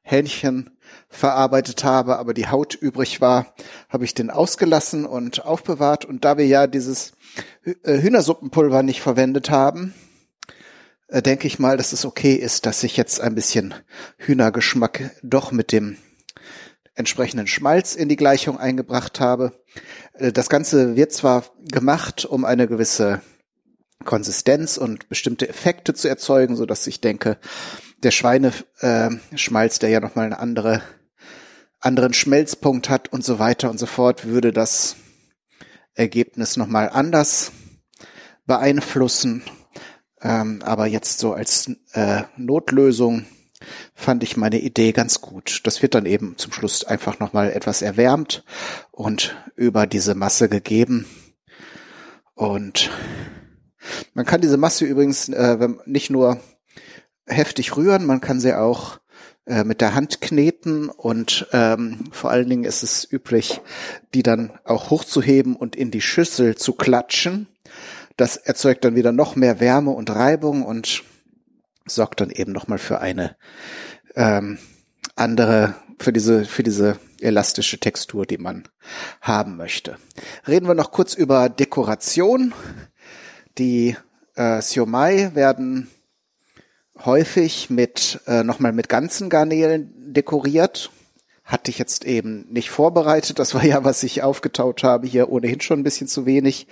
Hähnchen 0.00 0.70
verarbeitet 1.08 1.84
habe, 1.84 2.18
aber 2.18 2.32
die 2.32 2.48
Haut 2.48 2.74
übrig 2.74 3.20
war, 3.20 3.54
habe 3.90 4.04
ich 4.04 4.14
den 4.14 4.30
ausgelassen 4.30 5.04
und 5.04 5.44
aufbewahrt. 5.44 6.06
Und 6.06 6.24
da 6.24 6.38
wir 6.38 6.46
ja 6.46 6.66
dieses 6.66 7.12
äh, 7.64 8.00
Hühnersuppenpulver 8.00 8.82
nicht 8.82 9.02
verwendet 9.02 9.50
haben, 9.50 9.92
äh, 11.08 11.22
denke 11.22 11.46
ich 11.46 11.58
mal, 11.58 11.76
dass 11.76 11.92
es 11.92 12.04
okay 12.04 12.34
ist, 12.34 12.66
dass 12.66 12.82
ich 12.82 12.96
jetzt 12.96 13.20
ein 13.20 13.34
bisschen 13.34 13.74
Hühnergeschmack 14.18 15.10
doch 15.22 15.52
mit 15.52 15.72
dem 15.72 15.96
entsprechenden 16.94 17.46
Schmalz 17.46 17.94
in 17.94 18.08
die 18.08 18.16
Gleichung 18.16 18.58
eingebracht 18.58 19.20
habe. 19.20 19.52
Äh, 20.14 20.32
das 20.32 20.48
Ganze 20.48 20.96
wird 20.96 21.12
zwar 21.12 21.44
gemacht, 21.70 22.24
um 22.24 22.44
eine 22.44 22.66
gewisse 22.66 23.20
Konsistenz 24.04 24.76
und 24.76 25.08
bestimmte 25.08 25.48
Effekte 25.48 25.94
zu 25.94 26.08
erzeugen, 26.08 26.56
so 26.56 26.66
dass 26.66 26.86
ich 26.86 27.00
denke, 27.00 27.38
der 28.02 28.10
Schweineschmalz, 28.10 29.76
äh, 29.76 29.80
der 29.80 29.88
ja 29.88 30.00
nochmal 30.00 30.26
eine 30.26 30.38
andere, 30.38 30.82
anderen 31.80 32.14
Schmelzpunkt 32.14 32.88
hat 32.88 33.12
und 33.12 33.24
so 33.24 33.38
weiter 33.38 33.70
und 33.70 33.78
so 33.78 33.86
fort, 33.86 34.26
würde 34.26 34.52
das 34.52 34.96
Ergebnis 35.94 36.56
nochmal 36.56 36.90
anders 36.90 37.52
beeinflussen 38.46 39.42
ähm, 40.24 40.62
aber 40.64 40.86
jetzt 40.86 41.18
so 41.20 41.34
als 41.34 41.70
äh, 41.92 42.22
Notlösung 42.36 43.26
fand 43.94 44.22
ich 44.22 44.36
meine 44.36 44.58
Idee 44.58 44.92
ganz 44.92 45.20
gut. 45.20 45.60
Das 45.64 45.82
wird 45.82 45.94
dann 45.94 46.06
eben 46.06 46.36
zum 46.36 46.52
Schluss 46.52 46.84
einfach 46.84 47.20
nochmal 47.20 47.52
etwas 47.52 47.82
erwärmt 47.82 48.44
und 48.90 49.36
über 49.54 49.86
diese 49.86 50.14
Masse 50.14 50.48
gegeben. 50.48 51.06
Und 52.34 52.90
man 54.14 54.24
kann 54.24 54.40
diese 54.40 54.56
Masse 54.56 54.86
übrigens 54.86 55.28
äh, 55.28 55.68
nicht 55.84 56.10
nur 56.10 56.40
heftig 57.26 57.76
rühren, 57.76 58.06
man 58.06 58.20
kann 58.20 58.40
sie 58.40 58.58
auch 58.58 58.98
äh, 59.46 59.64
mit 59.64 59.80
der 59.80 59.94
Hand 59.94 60.20
kneten 60.20 60.88
und 60.88 61.48
ähm, 61.52 62.04
vor 62.12 62.30
allen 62.30 62.48
Dingen 62.48 62.64
ist 62.64 62.82
es 62.82 63.10
üblich, 63.10 63.60
die 64.14 64.22
dann 64.22 64.58
auch 64.64 64.90
hochzuheben 64.90 65.54
und 65.54 65.76
in 65.76 65.90
die 65.90 66.00
Schüssel 66.00 66.56
zu 66.56 66.72
klatschen. 66.72 67.46
Das 68.16 68.36
erzeugt 68.36 68.84
dann 68.84 68.94
wieder 68.94 69.12
noch 69.12 69.36
mehr 69.36 69.60
Wärme 69.60 69.90
und 69.90 70.10
Reibung 70.10 70.62
und 70.62 71.02
sorgt 71.86 72.20
dann 72.20 72.30
eben 72.30 72.52
nochmal 72.52 72.78
für 72.78 73.00
eine 73.00 73.36
ähm, 74.14 74.58
andere, 75.16 75.74
für 75.98 76.12
diese, 76.12 76.44
für 76.44 76.62
diese 76.62 76.98
elastische 77.20 77.78
Textur, 77.78 78.26
die 78.26 78.38
man 78.38 78.68
haben 79.20 79.56
möchte. 79.56 79.96
Reden 80.46 80.66
wir 80.68 80.74
noch 80.74 80.92
kurz 80.92 81.14
über 81.14 81.48
Dekoration. 81.48 82.52
Die 83.58 83.96
äh, 84.36 84.60
Siomai 84.60 85.30
werden 85.34 85.90
häufig 87.04 87.70
mit 87.70 88.20
äh, 88.26 88.44
nochmal 88.44 88.72
mit 88.72 88.88
ganzen 88.88 89.28
Garnelen 89.28 89.92
dekoriert. 90.12 90.90
Hatte 91.44 91.70
ich 91.70 91.78
jetzt 91.78 92.04
eben 92.04 92.46
nicht 92.50 92.70
vorbereitet. 92.70 93.38
Das 93.38 93.54
war 93.54 93.64
ja, 93.64 93.84
was 93.84 94.02
ich 94.02 94.22
aufgetaut 94.22 94.82
habe, 94.82 95.06
hier 95.06 95.30
ohnehin 95.30 95.60
schon 95.60 95.80
ein 95.80 95.84
bisschen 95.84 96.08
zu 96.08 96.26
wenig. 96.26 96.66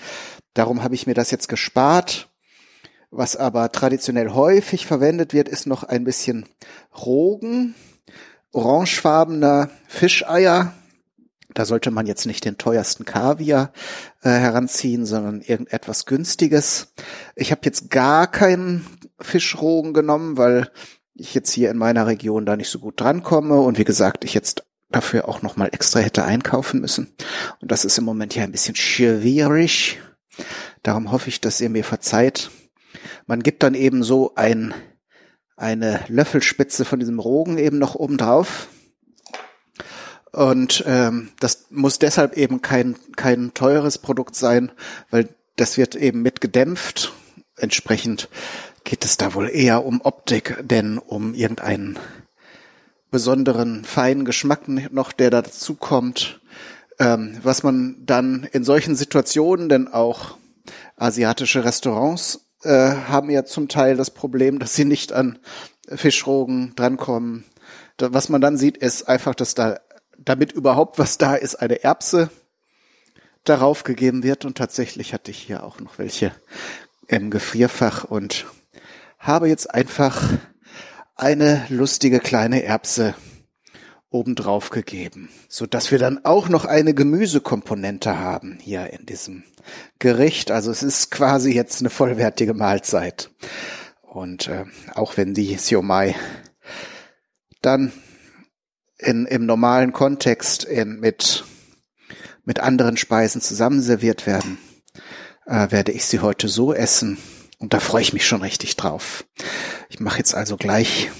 Darum 0.54 0.82
habe 0.82 0.94
ich 0.94 1.06
mir 1.06 1.14
das 1.14 1.30
jetzt 1.30 1.48
gespart. 1.48 2.30
Was 3.10 3.36
aber 3.36 3.70
traditionell 3.70 4.30
häufig 4.30 4.86
verwendet 4.86 5.34
wird, 5.34 5.46
ist 5.46 5.66
noch 5.66 5.82
ein 5.84 6.02
bisschen 6.04 6.48
Rogen, 6.96 7.74
orangefarbener 8.52 9.68
Fischeier. 9.86 10.72
Da 11.52 11.66
sollte 11.66 11.90
man 11.90 12.06
jetzt 12.06 12.24
nicht 12.24 12.46
den 12.46 12.56
teuersten 12.56 13.04
Kaviar 13.04 13.74
äh, 14.22 14.30
heranziehen, 14.30 15.04
sondern 15.04 15.42
irgendetwas 15.42 16.06
günstiges. 16.06 16.94
Ich 17.36 17.50
habe 17.50 17.60
jetzt 17.64 17.90
gar 17.90 18.26
keinen 18.30 18.86
Fischrogen 19.20 19.92
genommen, 19.92 20.38
weil 20.38 20.70
ich 21.22 21.34
jetzt 21.34 21.52
hier 21.52 21.70
in 21.70 21.78
meiner 21.78 22.06
Region 22.06 22.46
da 22.46 22.56
nicht 22.56 22.68
so 22.68 22.78
gut 22.78 23.00
drankomme 23.00 23.60
und 23.60 23.78
wie 23.78 23.84
gesagt, 23.84 24.24
ich 24.24 24.34
jetzt 24.34 24.64
dafür 24.90 25.28
auch 25.28 25.42
noch 25.42 25.56
mal 25.56 25.68
extra 25.72 26.00
hätte 26.00 26.24
einkaufen 26.24 26.80
müssen. 26.80 27.12
Und 27.60 27.72
das 27.72 27.84
ist 27.84 27.98
im 27.98 28.04
Moment 28.04 28.34
ja 28.34 28.44
ein 28.44 28.52
bisschen 28.52 28.76
schwierig. 28.76 30.00
Darum 30.82 31.12
hoffe 31.12 31.28
ich, 31.28 31.40
dass 31.40 31.60
ihr 31.60 31.70
mir 31.70 31.84
verzeiht. 31.84 32.50
Man 33.26 33.42
gibt 33.42 33.62
dann 33.62 33.74
eben 33.74 34.02
so 34.02 34.34
ein, 34.34 34.74
eine 35.56 36.00
Löffelspitze 36.08 36.84
von 36.84 36.98
diesem 36.98 37.18
Rogen 37.18 37.58
eben 37.58 37.78
noch 37.78 37.94
oben 37.94 38.18
drauf. 38.18 38.68
Und 40.32 40.84
ähm, 40.86 41.30
das 41.40 41.66
muss 41.70 41.98
deshalb 41.98 42.36
eben 42.36 42.62
kein, 42.62 42.96
kein 43.16 43.52
teures 43.54 43.98
Produkt 43.98 44.34
sein, 44.34 44.72
weil 45.10 45.28
das 45.56 45.76
wird 45.76 45.94
eben 45.94 46.22
mit 46.22 46.40
gedämpft. 46.40 47.12
Entsprechend 47.56 48.28
geht 48.84 49.04
es 49.04 49.16
da 49.16 49.34
wohl 49.34 49.48
eher 49.48 49.84
um 49.84 50.00
Optik, 50.00 50.58
denn 50.62 50.98
um 50.98 51.34
irgendeinen 51.34 51.98
besonderen 53.10 53.84
feinen 53.84 54.24
Geschmack 54.24 54.68
noch, 54.68 55.12
der 55.12 55.30
dazu 55.30 55.74
kommt. 55.74 56.40
Ähm, 56.98 57.38
was 57.42 57.62
man 57.62 57.96
dann 58.00 58.48
in 58.52 58.64
solchen 58.64 58.96
Situationen, 58.96 59.68
denn 59.68 59.88
auch 59.88 60.36
asiatische 60.96 61.64
Restaurants 61.64 62.46
äh, 62.62 62.92
haben 63.08 63.30
ja 63.30 63.44
zum 63.44 63.68
Teil 63.68 63.96
das 63.96 64.10
Problem, 64.10 64.58
dass 64.58 64.74
sie 64.74 64.84
nicht 64.84 65.12
an 65.12 65.38
Fischrogen 65.88 66.74
drankommen. 66.76 67.44
Da, 67.96 68.12
was 68.12 68.28
man 68.28 68.40
dann 68.40 68.56
sieht, 68.56 68.76
ist 68.76 69.08
einfach, 69.08 69.34
dass 69.34 69.54
da, 69.54 69.80
damit 70.18 70.52
überhaupt 70.52 70.98
was 70.98 71.18
da 71.18 71.34
ist, 71.34 71.56
eine 71.56 71.82
Erbse 71.82 72.30
darauf 73.44 73.84
gegeben 73.84 74.22
wird. 74.22 74.44
Und 74.44 74.56
tatsächlich 74.56 75.12
hatte 75.12 75.30
ich 75.30 75.38
hier 75.38 75.64
auch 75.64 75.80
noch 75.80 75.98
welche 75.98 76.32
im 77.08 77.30
Gefrierfach 77.30 78.04
und 78.04 78.46
habe 79.22 79.48
jetzt 79.48 79.72
einfach 79.72 80.20
eine 81.14 81.64
lustige 81.68 82.18
kleine 82.18 82.64
Erbse 82.64 83.14
obendrauf 84.10 84.70
gegeben, 84.70 85.30
so 85.48 85.64
dass 85.64 85.90
wir 85.90 85.98
dann 85.98 86.24
auch 86.24 86.48
noch 86.48 86.64
eine 86.64 86.92
Gemüsekomponente 86.92 88.18
haben 88.18 88.58
hier 88.60 88.92
in 88.92 89.06
diesem 89.06 89.44
Gericht. 90.00 90.50
Also 90.50 90.70
es 90.70 90.82
ist 90.82 91.10
quasi 91.10 91.52
jetzt 91.52 91.80
eine 91.80 91.88
vollwertige 91.88 92.52
Mahlzeit. 92.52 93.30
Und 94.02 94.48
äh, 94.48 94.64
auch 94.92 95.16
wenn 95.16 95.32
die 95.32 95.56
Siomai 95.56 96.16
dann 97.62 97.92
in, 98.98 99.24
im 99.26 99.46
normalen 99.46 99.92
Kontext 99.92 100.64
in, 100.64 100.98
mit, 100.98 101.44
mit 102.44 102.58
anderen 102.60 102.96
Speisen 102.96 103.40
zusammenserviert 103.40 104.26
werden, 104.26 104.58
äh, 105.46 105.70
werde 105.70 105.92
ich 105.92 106.04
sie 106.04 106.18
heute 106.18 106.48
so 106.48 106.74
essen. 106.74 107.18
Und 107.62 107.72
da 107.72 107.78
freue 107.78 108.02
ich 108.02 108.12
mich 108.12 108.26
schon 108.26 108.42
richtig 108.42 108.76
drauf. 108.76 109.24
Ich 109.88 110.00
mache 110.00 110.18
jetzt 110.18 110.34
also 110.34 110.56
gleich 110.56 111.12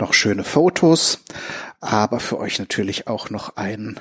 noch 0.00 0.12
schöne 0.12 0.42
Fotos, 0.42 1.20
aber 1.80 2.18
für 2.18 2.38
euch 2.38 2.58
natürlich 2.58 3.06
auch 3.06 3.30
noch 3.30 3.56
ein 3.56 4.00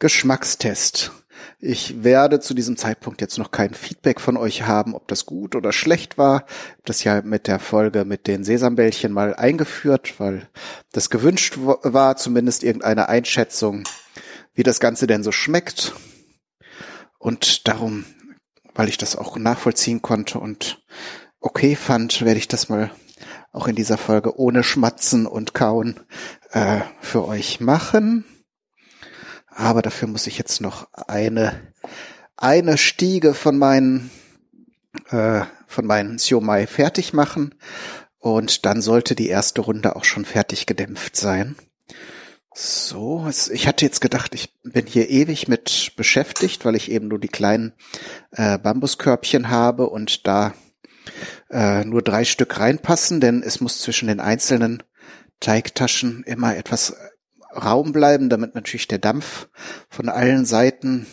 Geschmackstest. 0.00 1.12
Ich 1.60 2.02
werde 2.02 2.40
zu 2.40 2.52
diesem 2.52 2.76
Zeitpunkt 2.76 3.20
jetzt 3.20 3.38
noch 3.38 3.52
kein 3.52 3.74
Feedback 3.74 4.20
von 4.20 4.36
euch 4.36 4.62
haben, 4.62 4.96
ob 4.96 5.06
das 5.06 5.24
gut 5.24 5.54
oder 5.54 5.72
schlecht 5.72 6.18
war. 6.18 6.46
Das 6.84 7.04
ja 7.04 7.22
mit 7.22 7.46
der 7.46 7.60
Folge 7.60 8.04
mit 8.04 8.26
den 8.26 8.42
Sesambällchen 8.42 9.12
mal 9.12 9.36
eingeführt, 9.36 10.18
weil 10.18 10.48
das 10.90 11.10
gewünscht 11.10 11.58
war, 11.58 12.16
zumindest 12.16 12.64
irgendeine 12.64 13.08
Einschätzung, 13.08 13.84
wie 14.54 14.64
das 14.64 14.80
Ganze 14.80 15.06
denn 15.06 15.22
so 15.22 15.30
schmeckt. 15.30 15.94
Und 17.18 17.68
darum, 17.68 18.04
weil 18.74 18.88
ich 18.88 18.98
das 18.98 19.16
auch 19.16 19.36
nachvollziehen 19.36 20.02
konnte 20.02 20.38
und 20.38 20.82
okay 21.40 21.76
fand, 21.76 22.22
werde 22.22 22.38
ich 22.38 22.48
das 22.48 22.68
mal 22.68 22.90
auch 23.52 23.66
in 23.66 23.76
dieser 23.76 23.98
Folge 23.98 24.38
ohne 24.38 24.62
Schmatzen 24.62 25.26
und 25.26 25.54
Kauen 25.54 26.00
äh, 26.50 26.80
für 27.00 27.26
euch 27.26 27.60
machen. 27.60 28.24
Aber 29.48 29.82
dafür 29.82 30.08
muss 30.08 30.26
ich 30.26 30.38
jetzt 30.38 30.60
noch 30.60 30.88
eine, 30.92 31.72
eine 32.36 32.78
Stiege 32.78 33.34
von 33.34 33.58
meinen, 33.58 34.10
äh, 35.10 35.42
von 35.66 35.86
meinen 35.86 36.18
Siomai 36.18 36.66
fertig 36.66 37.12
machen. 37.12 37.54
Und 38.18 38.66
dann 38.66 38.82
sollte 38.82 39.14
die 39.14 39.28
erste 39.28 39.62
Runde 39.62 39.96
auch 39.96 40.04
schon 40.04 40.24
fertig 40.24 40.66
gedämpft 40.66 41.16
sein. 41.16 41.56
So, 42.52 43.30
ich 43.52 43.68
hatte 43.68 43.84
jetzt 43.84 44.00
gedacht, 44.00 44.34
ich 44.34 44.52
bin 44.64 44.86
hier 44.86 45.08
ewig 45.08 45.46
mit 45.46 45.92
beschäftigt, 45.96 46.64
weil 46.64 46.74
ich 46.74 46.90
eben 46.90 47.06
nur 47.06 47.20
die 47.20 47.28
kleinen 47.28 47.74
äh, 48.32 48.58
Bambuskörbchen 48.58 49.50
habe 49.50 49.88
und 49.88 50.26
da 50.26 50.54
äh, 51.48 51.84
nur 51.84 52.02
drei 52.02 52.24
Stück 52.24 52.58
reinpassen, 52.58 53.20
denn 53.20 53.42
es 53.42 53.60
muss 53.60 53.80
zwischen 53.80 54.08
den 54.08 54.18
einzelnen 54.18 54.82
Teigtaschen 55.38 56.24
immer 56.24 56.56
etwas 56.56 56.96
Raum 57.54 57.92
bleiben, 57.92 58.28
damit 58.28 58.54
natürlich 58.54 58.88
der 58.88 58.98
Dampf 58.98 59.48
von 59.88 60.08
allen 60.08 60.44
Seiten 60.44 61.06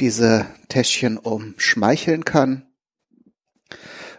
diese 0.00 0.46
Täschchen 0.68 1.18
umschmeicheln 1.18 2.24
kann 2.24 2.66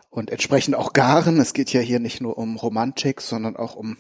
und 0.10 0.32
entsprechend 0.32 0.76
auch 0.76 0.94
garen. 0.94 1.40
Es 1.40 1.54
geht 1.54 1.72
ja 1.74 1.82
hier 1.82 2.00
nicht 2.00 2.22
nur 2.22 2.38
um 2.38 2.58
Romantik, 2.58 3.22
sondern 3.22 3.56
auch 3.56 3.76
um, 3.76 3.98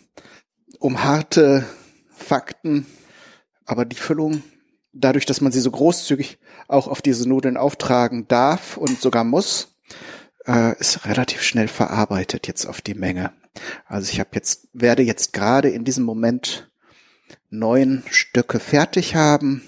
um 0.80 1.04
harte 1.04 1.66
Fakten. 2.18 2.86
Aber 3.66 3.86
die 3.86 3.96
Füllung, 3.96 4.44
dadurch, 4.94 5.26
dass 5.26 5.42
man 5.42 5.52
sie 5.52 5.60
so 5.60 5.72
großzügig 5.72 6.38
auch 6.68 6.88
auf 6.88 7.02
diese 7.02 7.28
Nudeln 7.28 7.58
auftragen 7.58 8.28
darf 8.28 8.78
und 8.78 9.02
sogar 9.02 9.24
muss, 9.24 9.76
äh, 10.48 10.78
ist 10.80 11.06
relativ 11.06 11.42
schnell 11.42 11.68
verarbeitet 11.68 12.48
jetzt 12.48 12.66
auf 12.66 12.82
die 12.82 12.94
Menge. 12.94 13.32
Also 13.86 14.12
ich 14.12 14.20
habe 14.20 14.30
jetzt, 14.34 14.68
werde 14.74 15.04
jetzt 15.04 15.34
gerade 15.34 15.70
in 15.70 15.84
diesem 15.84 16.04
Moment 16.04 16.70
neun 17.50 18.04
Stücke 18.10 18.60
fertig 18.60 19.16
haben. 19.16 19.64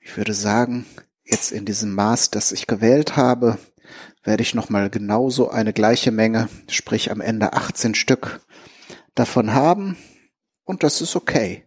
Ich 0.00 0.16
würde 0.16 0.34
sagen, 0.34 0.86
jetzt 1.24 1.50
in 1.50 1.64
diesem 1.64 1.94
Maß, 1.94 2.30
das 2.30 2.52
ich 2.52 2.66
gewählt 2.66 3.16
habe, 3.16 3.58
werde 4.22 4.42
ich 4.42 4.54
nochmal 4.54 4.90
genauso 4.90 5.50
eine 5.50 5.72
gleiche 5.72 6.10
Menge, 6.10 6.48
sprich 6.68 7.10
am 7.10 7.20
Ende 7.20 7.52
18 7.52 7.94
Stück 7.94 8.40
davon 9.14 9.54
haben. 9.54 9.96
Und 10.66 10.82
das 10.82 11.00
ist 11.00 11.14
okay. 11.14 11.62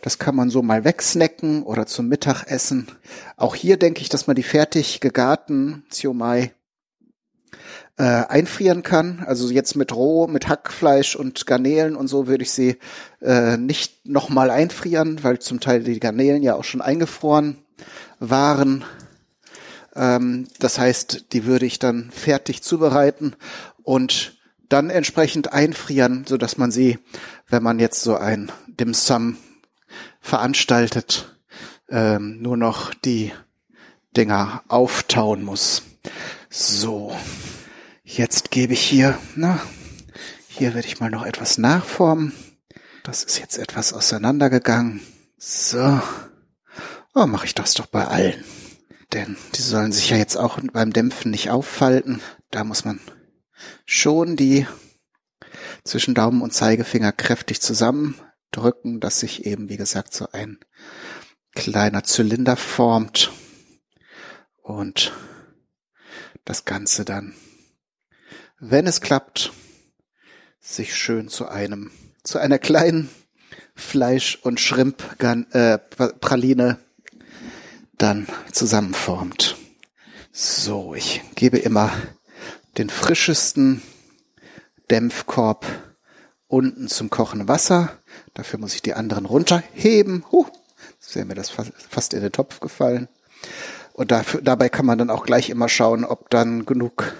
Das 0.00 0.18
kann 0.20 0.36
man 0.36 0.48
so 0.48 0.62
mal 0.62 0.84
wegsnacken 0.84 1.64
oder 1.64 1.86
zum 1.86 2.06
Mittagessen. 2.06 2.86
Auch 3.36 3.56
hier 3.56 3.76
denke 3.76 4.00
ich, 4.00 4.08
dass 4.08 4.28
man 4.28 4.36
die 4.36 4.44
fertig 4.44 5.00
gegarten 5.00 5.84
Siomai 5.90 6.52
äh, 7.98 8.04
einfrieren 8.04 8.84
kann. 8.84 9.24
Also 9.26 9.50
jetzt 9.50 9.74
mit 9.74 9.94
Roh, 9.94 10.28
mit 10.28 10.48
Hackfleisch 10.48 11.16
und 11.16 11.46
Garnelen 11.46 11.96
und 11.96 12.06
so 12.06 12.28
würde 12.28 12.44
ich 12.44 12.52
sie 12.52 12.78
äh, 13.20 13.56
nicht 13.56 14.06
nochmal 14.06 14.50
einfrieren, 14.50 15.24
weil 15.24 15.40
zum 15.40 15.58
Teil 15.58 15.82
die 15.82 15.98
Garnelen 15.98 16.42
ja 16.44 16.54
auch 16.54 16.64
schon 16.64 16.80
eingefroren 16.80 17.58
waren. 18.20 18.84
Ähm, 19.96 20.46
das 20.60 20.78
heißt, 20.78 21.32
die 21.32 21.44
würde 21.44 21.66
ich 21.66 21.80
dann 21.80 22.12
fertig 22.12 22.62
zubereiten 22.62 23.34
und 23.82 24.38
dann 24.68 24.90
entsprechend 24.90 25.52
einfrieren, 25.52 26.24
so 26.26 26.36
dass 26.36 26.56
man 26.56 26.70
sie, 26.70 26.98
wenn 27.48 27.62
man 27.62 27.78
jetzt 27.78 28.02
so 28.02 28.16
ein 28.16 28.50
Dim 28.66 28.94
Sum 28.94 29.36
veranstaltet, 30.20 31.36
ähm, 31.88 32.40
nur 32.40 32.56
noch 32.56 32.94
die 32.94 33.32
Dinger 34.16 34.62
auftauen 34.68 35.42
muss. 35.42 35.82
So. 36.50 37.16
Jetzt 38.04 38.50
gebe 38.50 38.74
ich 38.74 38.82
hier, 38.82 39.18
na, 39.34 39.60
hier 40.46 40.74
werde 40.74 40.86
ich 40.86 41.00
mal 41.00 41.10
noch 41.10 41.24
etwas 41.24 41.58
nachformen. 41.58 42.32
Das 43.02 43.24
ist 43.24 43.38
jetzt 43.38 43.58
etwas 43.58 43.92
auseinandergegangen. 43.92 45.00
So. 45.36 46.00
Oh, 47.14 47.26
mache 47.26 47.46
ich 47.46 47.54
das 47.54 47.74
doch 47.74 47.86
bei 47.86 48.06
allen. 48.06 48.44
Denn 49.12 49.36
die 49.54 49.62
sollen 49.62 49.92
sich 49.92 50.10
ja 50.10 50.16
jetzt 50.16 50.36
auch 50.36 50.58
beim 50.72 50.92
Dämpfen 50.92 51.30
nicht 51.30 51.50
auffalten. 51.50 52.20
Da 52.50 52.64
muss 52.64 52.84
man 52.84 53.00
schon 53.84 54.36
die 54.36 54.66
zwischen 55.84 56.14
Daumen 56.14 56.42
und 56.42 56.52
Zeigefinger 56.52 57.12
kräftig 57.12 57.60
zusammendrücken, 57.60 59.00
dass 59.00 59.20
sich 59.20 59.46
eben, 59.46 59.68
wie 59.68 59.76
gesagt, 59.76 60.14
so 60.14 60.28
ein 60.32 60.58
kleiner 61.54 62.04
Zylinder 62.04 62.56
formt. 62.56 63.30
Und 64.62 65.12
das 66.44 66.64
Ganze 66.64 67.04
dann 67.04 67.34
wenn 68.70 68.86
es 68.86 69.00
klappt, 69.00 69.52
sich 70.60 70.94
schön 70.96 71.28
zu 71.28 71.48
einem, 71.48 71.90
zu 72.22 72.38
einer 72.38 72.58
kleinen 72.58 73.10
Fleisch- 73.74 74.38
und 74.42 74.60
Shrimp-Praline 74.60 76.68
äh, 76.70 76.76
dann 77.98 78.26
zusammenformt. 78.52 79.56
So, 80.32 80.94
ich 80.94 81.20
gebe 81.34 81.58
immer 81.58 81.92
den 82.78 82.88
frischesten 82.88 83.82
Dämpfkorb 84.90 85.66
unten 86.46 86.88
zum 86.88 87.10
kochenden 87.10 87.48
Wasser. 87.48 87.92
Dafür 88.34 88.58
muss 88.58 88.74
ich 88.74 88.82
die 88.82 88.94
anderen 88.94 89.26
runterheben. 89.26 90.24
Huh, 90.30 90.46
jetzt 91.00 91.14
wäre 91.16 91.26
mir 91.26 91.34
das 91.34 91.50
fast 91.50 92.14
in 92.14 92.20
den 92.20 92.32
Topf 92.32 92.60
gefallen. 92.60 93.08
Und 93.92 94.10
dafür, 94.10 94.42
dabei 94.42 94.68
kann 94.68 94.86
man 94.86 94.98
dann 94.98 95.10
auch 95.10 95.24
gleich 95.24 95.50
immer 95.50 95.68
schauen, 95.68 96.04
ob 96.04 96.30
dann 96.30 96.66
genug 96.66 97.14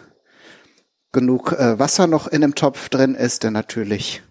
genug 1.12 1.52
äh, 1.52 1.78
Wasser 1.78 2.08
noch 2.08 2.26
in 2.26 2.40
dem 2.40 2.56
Topf 2.56 2.88
drin 2.88 3.14
ist, 3.14 3.44
denn 3.44 3.52
natürlich 3.52 4.22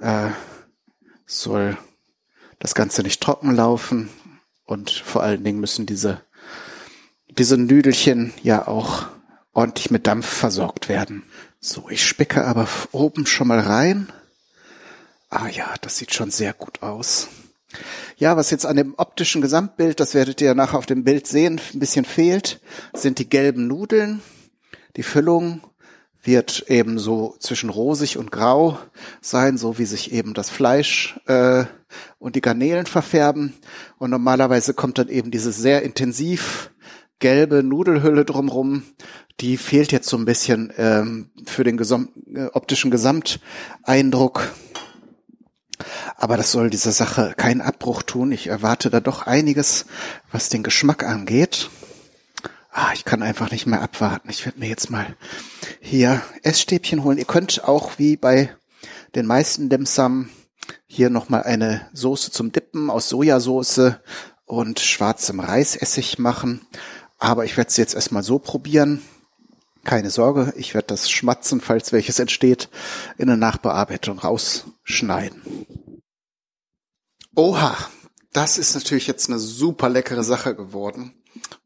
äh, 0.00 0.28
soll 1.24 1.78
das 2.58 2.74
Ganze 2.74 3.02
nicht 3.02 3.22
trocken 3.22 3.54
laufen 3.54 4.10
und 4.64 4.90
vor 4.90 5.22
allen 5.22 5.42
Dingen 5.42 5.60
müssen 5.60 5.86
diese 5.86 6.20
diese 7.38 7.56
Nüdelchen 7.56 8.32
ja 8.42 8.68
auch 8.68 9.06
ordentlich 9.54 9.90
mit 9.90 10.06
Dampf 10.06 10.26
versorgt 10.26 10.88
werden. 10.88 11.22
So, 11.60 11.88
ich 11.88 12.06
spicke 12.06 12.44
aber 12.44 12.68
oben 12.92 13.26
schon 13.26 13.48
mal 13.48 13.60
rein. 13.60 14.12
Ah 15.30 15.48
ja, 15.48 15.74
das 15.80 15.96
sieht 15.96 16.12
schon 16.12 16.30
sehr 16.30 16.52
gut 16.52 16.82
aus. 16.82 17.28
Ja, 18.16 18.36
was 18.36 18.50
jetzt 18.50 18.66
an 18.66 18.76
dem 18.76 18.94
optischen 18.96 19.42
Gesamtbild, 19.42 19.98
das 19.98 20.14
werdet 20.14 20.40
ihr 20.40 20.54
nachher 20.54 20.78
auf 20.78 20.86
dem 20.86 21.02
Bild 21.02 21.26
sehen, 21.26 21.60
ein 21.72 21.80
bisschen 21.80 22.04
fehlt, 22.04 22.60
sind 22.92 23.18
die 23.18 23.28
gelben 23.28 23.66
Nudeln. 23.66 24.22
Die 24.96 25.02
Füllung 25.02 25.62
wird 26.22 26.66
eben 26.68 26.98
so 26.98 27.36
zwischen 27.38 27.70
rosig 27.70 28.16
und 28.16 28.30
grau 28.30 28.78
sein, 29.20 29.58
so 29.58 29.78
wie 29.78 29.84
sich 29.84 30.12
eben 30.12 30.34
das 30.34 30.50
Fleisch 30.50 31.18
äh, 31.26 31.64
und 32.18 32.36
die 32.36 32.40
Garnelen 32.40 32.86
verfärben. 32.86 33.54
Und 33.98 34.10
normalerweise 34.10 34.74
kommt 34.74 34.98
dann 34.98 35.08
eben 35.08 35.30
diese 35.30 35.52
sehr 35.52 35.82
intensiv 35.82 36.70
gelbe 37.18 37.62
Nudelhülle 37.62 38.24
drumrum. 38.24 38.82
Die 39.40 39.56
fehlt 39.56 39.92
jetzt 39.92 40.08
so 40.08 40.16
ein 40.16 40.24
bisschen 40.24 40.72
ähm, 40.76 41.30
für 41.46 41.64
den 41.64 41.76
Gesam 41.76 42.10
äh, 42.34 42.46
optischen 42.52 42.90
Gesamteindruck. 42.90 44.52
Aber 46.16 46.36
das 46.36 46.52
soll 46.52 46.70
dieser 46.70 46.92
Sache 46.92 47.34
keinen 47.36 47.60
Abbruch 47.60 48.02
tun. 48.02 48.32
Ich 48.32 48.46
erwarte 48.46 48.90
da 48.90 49.00
doch 49.00 49.26
einiges, 49.26 49.86
was 50.30 50.48
den 50.48 50.62
Geschmack 50.62 51.04
angeht. 51.04 51.70
Ah, 52.70 52.92
ich 52.92 53.04
kann 53.04 53.22
einfach 53.22 53.50
nicht 53.50 53.66
mehr 53.66 53.82
abwarten. 53.82 54.28
Ich 54.30 54.44
werde 54.44 54.58
mir 54.58 54.68
jetzt 54.68 54.90
mal 54.90 55.06
hier 55.80 56.20
Essstäbchen 56.42 57.04
holen. 57.04 57.18
Ihr 57.18 57.24
könnt 57.24 57.64
auch 57.64 57.98
wie 57.98 58.16
bei 58.16 58.54
den 59.14 59.26
meisten 59.26 59.68
Dimsum 59.68 60.28
Hier 60.86 61.10
nochmal 61.10 61.44
eine 61.44 61.88
Soße 61.92 62.30
zum 62.30 62.50
Dippen 62.50 62.90
aus 62.90 63.08
Sojasauce 63.08 63.92
und 64.44 64.80
schwarzem 64.80 65.40
Reisessig 65.40 66.18
machen. 66.18 66.66
Aber 67.24 67.46
ich 67.46 67.56
werde 67.56 67.68
es 67.68 67.78
jetzt 67.78 67.94
erstmal 67.94 68.22
so 68.22 68.38
probieren. 68.38 69.02
Keine 69.82 70.10
Sorge, 70.10 70.52
ich 70.58 70.74
werde 70.74 70.88
das 70.88 71.10
Schmatzen, 71.10 71.62
falls 71.62 71.90
welches 71.90 72.18
entsteht, 72.18 72.68
in 73.16 73.28
der 73.28 73.38
Nachbearbeitung 73.38 74.18
rausschneiden. 74.18 75.40
Oha, 77.34 77.74
das 78.34 78.58
ist 78.58 78.74
natürlich 78.74 79.06
jetzt 79.06 79.30
eine 79.30 79.38
super 79.38 79.88
leckere 79.88 80.22
Sache 80.22 80.54
geworden. 80.54 81.14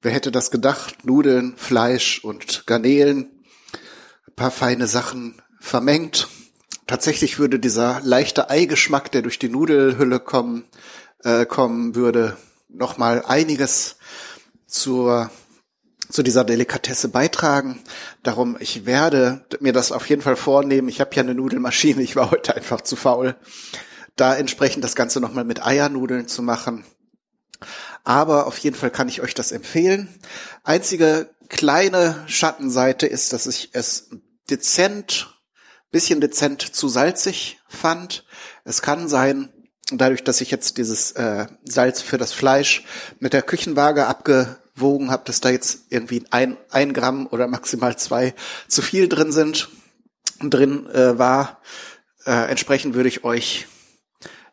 Wer 0.01 0.13
hätte 0.13 0.31
das 0.31 0.53
gedacht? 0.53 1.05
Nudeln, 1.05 1.57
Fleisch 1.57 2.23
und 2.23 2.65
Garnelen, 2.69 3.43
ein 4.29 4.35
paar 4.37 4.53
feine 4.53 4.87
Sachen 4.87 5.43
vermengt. 5.59 6.29
Tatsächlich 6.87 7.41
würde 7.41 7.59
dieser 7.59 8.01
leichte 8.05 8.49
Eigeschmack, 8.49 9.11
der 9.11 9.23
durch 9.23 9.41
die 9.41 9.49
Nudelhülle 9.49 10.21
kommen, 10.21 10.67
äh, 11.25 11.47
kommen 11.47 11.97
würde, 11.97 12.37
nochmal 12.69 13.25
einiges 13.27 13.97
zur 14.69 15.33
zu 16.11 16.23
dieser 16.23 16.45
Delikatesse 16.45 17.09
beitragen. 17.09 17.81
Darum, 18.23 18.57
ich 18.61 18.87
werde 18.87 19.45
mir 19.61 19.73
das 19.73 19.93
auf 19.93 20.09
jeden 20.09 20.23
Fall 20.23 20.37
vornehmen. 20.37 20.89
Ich 20.89 21.01
habe 21.01 21.15
ja 21.15 21.23
eine 21.23 21.35
Nudelmaschine, 21.35 22.03
ich 22.03 22.17
war 22.17 22.31
heute 22.31 22.57
einfach 22.57 22.81
zu 22.81 22.97
faul, 22.97 23.37
da 24.17 24.35
entsprechend 24.37 24.85
das 24.85 24.97
Ganze 24.97 25.21
nochmal 25.21 25.45
mit 25.45 25.65
Eiernudeln 25.65 26.29
zu 26.29 26.43
machen. 26.43 26.85
Aber 28.05 28.47
auf 28.47 28.59
jeden 28.59 28.77
Fall 28.77 28.91
kann 28.91 29.09
ich 29.09 29.21
euch 29.21 29.35
das 29.35 29.53
empfehlen. 29.53 30.09
Einzige 30.65 31.31
kleine 31.49 32.25
Schattenseite 32.27 33.07
ist, 33.07 33.33
dass 33.33 33.47
ich 33.47 33.71
es 33.73 34.11
dezent, 34.49 35.39
bisschen 35.91 36.21
dezent 36.21 36.63
zu 36.63 36.89
salzig 36.89 37.61
fand. 37.69 38.25
Es 38.65 38.83
kann 38.83 39.09
sein, 39.09 39.53
dadurch, 39.91 40.25
dass 40.25 40.41
ich 40.41 40.51
jetzt 40.51 40.79
dieses 40.79 41.13
äh, 41.13 41.47
Salz 41.65 42.03
für 42.03 42.19
das 42.19 42.33
Fleisch 42.33 42.85
mit 43.19 43.33
der 43.33 43.43
Küchenwaage 43.43 44.07
abgewogen 44.79 45.11
habe, 45.11 45.25
dass 45.25 45.41
da 45.41 45.51
jetzt 45.51 45.87
irgendwie 45.91 46.25
ein, 46.31 46.57
ein 46.71 46.93
Gramm 46.93 47.27
oder 47.27 47.49
maximal 47.49 47.97
zwei 47.99 48.35
zu 48.69 48.83
viel 48.83 49.09
drin 49.09 49.33
sind, 49.33 49.69
drin 50.41 50.87
äh, 50.91 51.19
war. 51.19 51.61
Äh, 52.25 52.49
entsprechend 52.49 52.95
würde 52.95 53.09
ich 53.09 53.25
euch 53.25 53.67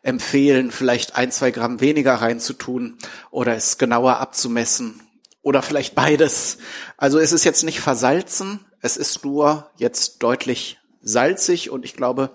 empfehlen, 0.02 0.70
vielleicht 0.70 1.16
ein, 1.16 1.30
zwei 1.30 1.50
Gramm 1.50 1.80
weniger 1.80 2.14
reinzutun 2.14 2.98
oder 3.30 3.56
es 3.56 3.78
genauer 3.78 4.18
abzumessen 4.18 5.00
oder 5.42 5.62
vielleicht 5.62 5.94
beides. 5.94 6.58
Also 6.96 7.18
es 7.18 7.32
ist 7.32 7.44
jetzt 7.44 7.64
nicht 7.64 7.80
versalzen, 7.80 8.64
es 8.80 8.96
ist 8.96 9.24
nur 9.24 9.70
jetzt 9.76 10.22
deutlich 10.22 10.78
salzig 11.02 11.70
und 11.70 11.84
ich 11.84 11.94
glaube, 11.94 12.34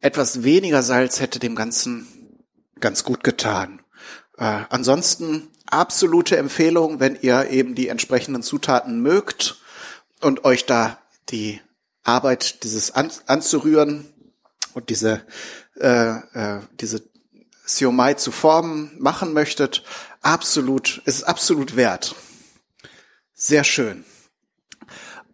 etwas 0.00 0.44
weniger 0.44 0.82
Salz 0.82 1.20
hätte 1.20 1.38
dem 1.38 1.56
Ganzen 1.56 2.06
ganz 2.80 3.04
gut 3.04 3.24
getan. 3.24 3.82
Äh, 4.38 4.64
ansonsten 4.68 5.48
absolute 5.70 6.36
Empfehlung, 6.36 7.00
wenn 7.00 7.16
ihr 7.20 7.50
eben 7.50 7.74
die 7.74 7.88
entsprechenden 7.88 8.42
Zutaten 8.42 9.00
mögt 9.00 9.60
und 10.20 10.44
euch 10.44 10.66
da 10.66 10.98
die 11.28 11.60
Arbeit, 12.04 12.62
dieses 12.64 12.92
an, 12.92 13.10
anzurühren 13.26 14.06
und 14.74 14.90
diese 14.90 15.22
äh, 15.78 16.16
äh, 16.32 16.60
diese 16.80 17.02
Siomai 17.64 18.14
zu 18.14 18.30
formen 18.30 18.96
machen 18.98 19.32
möchtet, 19.32 19.82
absolut, 20.22 21.02
es 21.04 21.16
ist 21.16 21.24
absolut 21.24 21.76
wert. 21.76 22.14
Sehr 23.34 23.64
schön. 23.64 24.04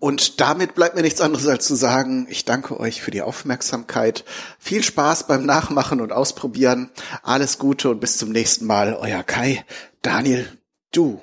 Und 0.03 0.41
damit 0.41 0.75
bleibt 0.75 0.97
mir 0.97 1.03
nichts 1.03 1.21
anderes 1.21 1.47
als 1.47 1.65
zu 1.65 1.77
sagen, 1.77 2.27
ich 2.29 2.45
danke 2.45 2.81
euch 2.81 3.01
für 3.01 3.13
die 3.13 3.23
Aufmerksamkeit. 3.23 4.25
Viel 4.59 4.83
Spaß 4.83 5.29
beim 5.29 5.47
Nachmachen 5.47 6.01
und 6.01 6.11
Ausprobieren. 6.11 6.91
Alles 7.23 7.57
Gute 7.57 7.89
und 7.89 8.01
bis 8.01 8.17
zum 8.17 8.31
nächsten 8.31 8.67
Mal. 8.67 8.97
Euer 8.97 9.23
Kai, 9.23 9.65
Daniel, 10.03 10.59
du. 10.91 11.21